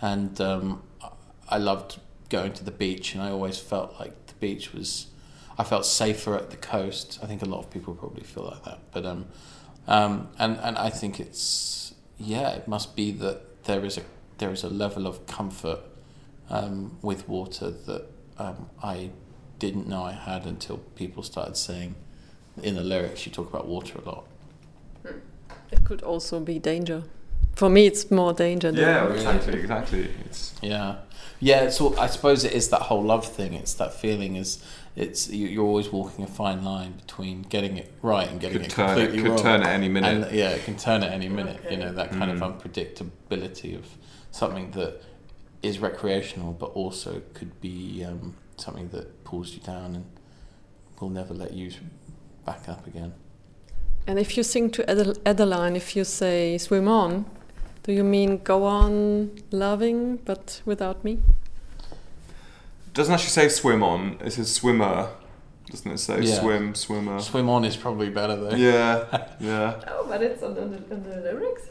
and 0.00 0.40
um, 0.40 0.82
I 1.48 1.58
loved 1.58 2.00
going 2.28 2.52
to 2.54 2.64
the 2.64 2.72
beach, 2.72 3.14
and 3.14 3.22
I 3.22 3.30
always 3.30 3.56
felt 3.56 3.94
like 4.00 4.26
the 4.26 4.34
beach 4.34 4.74
was. 4.74 5.06
I 5.56 5.62
felt 5.62 5.86
safer 5.86 6.34
at 6.34 6.50
the 6.50 6.56
coast. 6.56 7.20
I 7.22 7.26
think 7.26 7.40
a 7.40 7.46
lot 7.46 7.60
of 7.60 7.70
people 7.70 7.94
probably 7.94 8.24
feel 8.24 8.46
like 8.46 8.64
that, 8.64 8.80
but 8.90 9.06
um, 9.06 9.26
um, 9.86 10.28
and 10.40 10.58
and 10.58 10.76
I 10.76 10.90
think 10.90 11.20
it's 11.20 11.94
yeah, 12.18 12.50
it 12.50 12.66
must 12.66 12.96
be 12.96 13.12
that 13.12 13.62
there 13.62 13.84
is 13.84 13.96
a 13.96 14.02
there 14.38 14.50
is 14.50 14.64
a 14.64 14.68
level 14.68 15.06
of 15.06 15.24
comfort 15.28 15.82
um, 16.50 16.96
with 17.02 17.28
water 17.28 17.70
that 17.70 18.06
um, 18.38 18.68
I 18.82 19.10
didn't 19.58 19.86
know 19.88 20.02
I 20.02 20.12
had 20.12 20.44
until 20.46 20.78
people 20.94 21.22
started 21.22 21.56
saying 21.56 21.94
in 22.62 22.74
the 22.74 22.82
lyrics 22.82 23.26
you 23.26 23.32
talk 23.32 23.48
about 23.48 23.66
water 23.66 23.98
a 23.98 24.08
lot. 24.08 24.24
It 25.70 25.84
could 25.84 26.02
also 26.02 26.40
be 26.40 26.58
danger. 26.58 27.04
For 27.54 27.68
me, 27.70 27.86
it's 27.86 28.10
more 28.10 28.32
danger. 28.34 28.70
Than 28.70 28.80
Yeah, 28.80 29.04
really. 29.06 29.14
exactly, 29.16 29.58
exactly. 29.60 30.08
It's 30.26 30.54
Yeah, 30.60 30.96
yeah. 31.40 31.62
It's 31.62 31.80
all, 31.80 31.98
I 31.98 32.06
suppose 32.06 32.44
it 32.44 32.52
is 32.52 32.68
that 32.68 32.82
whole 32.82 33.02
love 33.02 33.26
thing. 33.26 33.54
It's 33.54 33.72
that 33.74 33.94
feeling. 33.94 34.36
Is 34.36 34.62
it's 34.94 35.28
you, 35.30 35.46
you're 35.48 35.64
always 35.64 35.90
walking 35.90 36.24
a 36.24 36.28
fine 36.28 36.62
line 36.64 36.92
between 36.92 37.42
getting 37.42 37.78
it 37.78 37.92
right 38.02 38.28
and 38.28 38.38
getting 38.40 38.58
could 38.58 38.66
it 38.66 38.70
turn 38.70 38.98
it, 38.98 39.10
could 39.12 39.26
wrong. 39.28 39.38
turn 39.38 39.62
at 39.62 39.68
any 39.68 39.88
minute. 39.88 40.24
And 40.26 40.36
yeah, 40.36 40.50
it 40.50 40.64
can 40.64 40.76
turn 40.76 41.02
at 41.02 41.12
any 41.12 41.28
minute. 41.30 41.58
You 41.70 41.78
know 41.78 41.92
that 41.94 42.10
kind 42.10 42.30
Mm. 42.30 42.42
of 42.42 42.60
unpredictability 42.62 43.74
of 43.76 43.86
something 44.32 44.70
that 44.72 45.00
is 45.66 45.78
recreational, 45.78 46.52
but 46.52 46.66
also 46.66 47.22
could 47.34 47.60
be 47.60 48.04
um, 48.04 48.34
something 48.56 48.88
that 48.90 49.24
pulls 49.24 49.52
you 49.54 49.60
down 49.60 49.94
and 49.96 50.04
will 51.00 51.10
never 51.10 51.34
let 51.34 51.52
you 51.52 51.70
back 52.44 52.68
up 52.68 52.86
again. 52.86 53.12
And 54.06 54.18
if 54.18 54.36
you 54.36 54.42
sing 54.42 54.70
to 54.70 54.90
Adel- 54.90 55.16
Adeline, 55.26 55.74
if 55.76 55.96
you 55.96 56.04
say 56.04 56.58
swim 56.58 56.88
on, 56.88 57.26
do 57.82 57.92
you 57.92 58.04
mean 58.04 58.38
go 58.42 58.64
on 58.64 59.30
loving 59.50 60.16
but 60.24 60.62
without 60.64 61.04
me? 61.04 61.18
doesn't 62.94 63.12
actually 63.12 63.28
say 63.30 63.48
swim 63.50 63.82
on. 63.82 64.16
It 64.24 64.32
says 64.32 64.50
swimmer. 64.54 65.10
Doesn't 65.70 65.90
it 65.90 65.98
say 65.98 66.22
Yeah. 66.22 66.40
swim, 66.40 66.74
swimmer? 66.74 67.20
Swim 67.20 67.48
on 67.50 67.64
is 67.64 67.76
probably 67.76 68.08
better 68.08 68.36
though. 68.36 68.56
Yeah, 68.56 69.26
yeah. 69.40 69.80
Oh, 69.88 70.06
but 70.08 70.22
it's 70.22 70.42
on 70.42 70.54
the, 70.54 70.62
on 70.62 71.02
the 71.02 71.16
lyrics. 71.20 71.64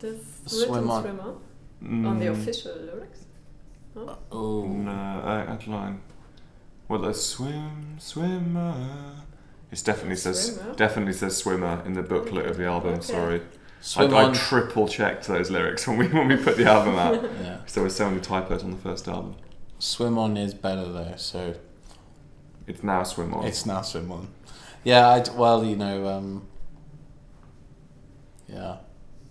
This 0.00 0.20
Swim 0.46 0.90
on. 0.90 1.02
swim 1.02 1.20
on. 1.20 1.40
Mm, 1.82 2.06
On 2.06 2.18
the 2.18 2.26
official 2.28 2.74
lyrics. 2.76 3.24
Oh 4.30 4.64
No, 4.66 4.90
uh, 4.92 5.46
Adeline. 5.48 6.00
Well, 6.88 7.04
a 7.04 7.14
swim, 7.14 7.96
swimmer. 7.98 8.74
It 9.70 9.82
definitely 9.84 10.16
says 10.16 10.54
Swimmer? 10.56 10.74
definitely 10.74 11.12
says 11.12 11.36
swimmer 11.36 11.82
in 11.84 11.92
the 11.92 12.02
booklet 12.02 12.46
of 12.46 12.56
the 12.56 12.66
album. 12.66 12.94
Okay. 12.94 13.02
Sorry, 13.02 13.42
swim 13.80 14.14
I, 14.14 14.30
I 14.30 14.32
triple 14.32 14.88
checked 14.88 15.26
those 15.28 15.50
lyrics 15.50 15.86
when 15.86 15.98
we 15.98 16.08
when 16.08 16.28
we 16.28 16.36
put 16.36 16.56
the 16.56 16.64
album 16.66 16.94
out. 16.96 17.22
yeah, 17.42 17.58
'cause 17.58 17.74
there 17.74 17.82
were 17.82 17.90
so 17.90 18.08
many 18.08 18.20
typos 18.20 18.62
on 18.64 18.70
the 18.70 18.78
first 18.78 19.06
album. 19.08 19.34
swim 19.78 20.16
on 20.18 20.36
is 20.36 20.54
better 20.54 20.84
though. 20.90 21.14
So 21.16 21.54
It's 22.66 22.82
now 22.82 23.02
swim 23.02 23.34
on. 23.34 23.46
It's 23.46 23.66
now 23.66 23.82
swim 23.82 24.10
on. 24.10 24.28
Yeah, 24.84 25.08
I 25.08 25.20
d 25.20 25.30
well, 25.36 25.64
you 25.64 25.76
know, 25.76 26.06
um, 26.08 26.46
yeah, 28.48 28.76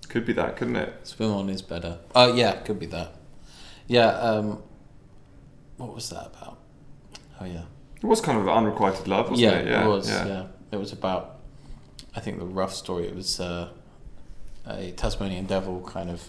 Could 0.09 0.25
be 0.25 0.33
that, 0.33 0.55
couldn't 0.55 0.75
it? 0.77 0.93
swim 1.07 1.31
on 1.31 1.49
is 1.49 1.61
better. 1.61 1.99
Oh, 2.15 2.33
yeah, 2.33 2.55
could 2.61 2.79
be 2.79 2.85
that. 2.87 3.13
Yeah, 3.87 4.07
um, 4.07 4.63
what 5.77 5.93
was 5.93 6.09
that 6.09 6.27
about? 6.27 6.59
Oh, 7.39 7.45
yeah. 7.45 7.63
It 8.01 8.05
was 8.05 8.21
kind 8.21 8.37
of 8.39 8.47
unrequited 8.47 9.07
love, 9.07 9.29
wasn't 9.29 9.51
yeah, 9.51 9.57
it? 9.59 9.67
Yeah, 9.67 9.85
it 9.85 9.87
was. 9.87 10.09
yeah. 10.09 10.27
Yeah. 10.27 10.45
it 10.71 10.77
was 10.77 10.91
about. 10.91 11.39
I 12.15 12.19
think 12.19 12.39
the 12.39 12.45
rough 12.45 12.73
story. 12.73 13.07
It 13.07 13.15
was 13.15 13.39
uh, 13.39 13.69
a 14.65 14.91
Tasmanian 14.91 15.45
devil 15.45 15.81
kind 15.81 16.09
of. 16.09 16.23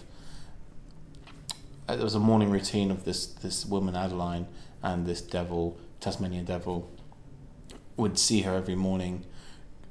uh, 1.87 1.95
There 1.95 2.03
was 2.03 2.15
a 2.15 2.19
morning 2.19 2.49
routine 2.51 2.91
of 2.91 3.05
this 3.05 3.25
this 3.27 3.65
woman 3.65 3.95
Adeline 3.95 4.47
and 4.83 5.05
this 5.05 5.21
devil 5.21 5.77
Tasmanian 5.99 6.45
devil 6.45 6.89
would 7.97 8.17
see 8.17 8.41
her 8.41 8.55
every 8.55 8.75
morning 8.75 9.25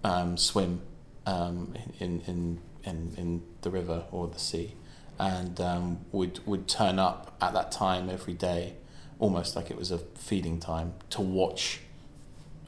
um, 0.04 0.36
swim 0.36 0.80
um, 1.26 1.74
in, 1.98 2.22
in 2.26 2.58
in 2.84 3.14
in 3.16 3.42
the 3.62 3.70
river 3.70 4.04
or 4.10 4.26
the 4.28 4.38
sea, 4.38 4.74
and 5.18 5.60
um, 5.60 6.00
would 6.12 6.46
would 6.46 6.68
turn 6.68 6.98
up 6.98 7.36
at 7.40 7.52
that 7.54 7.72
time 7.72 8.08
every 8.08 8.34
day, 8.34 8.74
almost 9.18 9.56
like 9.56 9.70
it 9.70 9.76
was 9.76 9.90
a 9.90 9.98
feeding 9.98 10.60
time 10.60 10.94
to 11.10 11.20
watch 11.20 11.80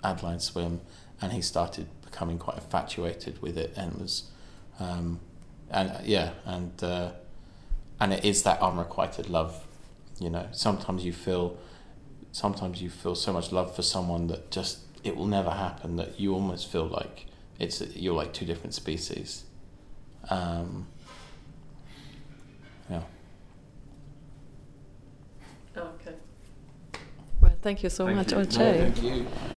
Adeline 0.03 0.41
swim, 0.41 0.81
and 1.21 1.33
he 1.33 1.43
started 1.43 1.87
becoming 2.03 2.39
quite 2.39 2.57
infatuated 2.57 3.41
with 3.43 3.57
it, 3.57 3.73
and 3.77 3.95
was, 3.95 4.25
um, 4.79 5.21
and 5.71 6.05
yeah, 6.05 6.31
and 6.45 6.83
uh, 6.83 7.13
and 8.01 8.13
it 8.13 8.25
is 8.25 8.43
that 8.43 8.61
unrequited 8.61 9.29
love, 9.29 9.67
you 10.19 10.31
know. 10.31 10.49
Sometimes 10.53 11.05
you 11.05 11.13
feel, 11.13 11.59
sometimes 12.33 12.83
you 12.83 12.91
feel 12.91 13.15
so 13.15 13.33
much 13.33 13.53
love 13.53 13.77
for 13.77 13.83
someone 13.83 14.27
that 14.29 14.51
just 14.51 14.81
it 15.05 15.17
will 15.17 15.27
never 15.27 15.51
happen 15.51 15.97
that 15.97 16.19
you 16.21 16.35
almost 16.35 16.71
feel 16.71 16.87
like 16.87 17.27
it's 17.59 17.81
you're 17.95 18.15
like 18.15 18.33
two 18.33 18.47
different 18.47 18.75
species. 18.75 19.45
Um, 20.29 20.87
yeah. 22.91 23.03
Okay. 25.77 26.15
Well, 27.41 27.53
thank 27.63 27.83
you 27.83 27.91
so 27.91 28.05
Thank 28.07 28.17
much, 28.17 28.33
you. 28.33 28.39
Olcay. 28.39 28.93
Thank 28.93 29.03
you. 29.03 29.27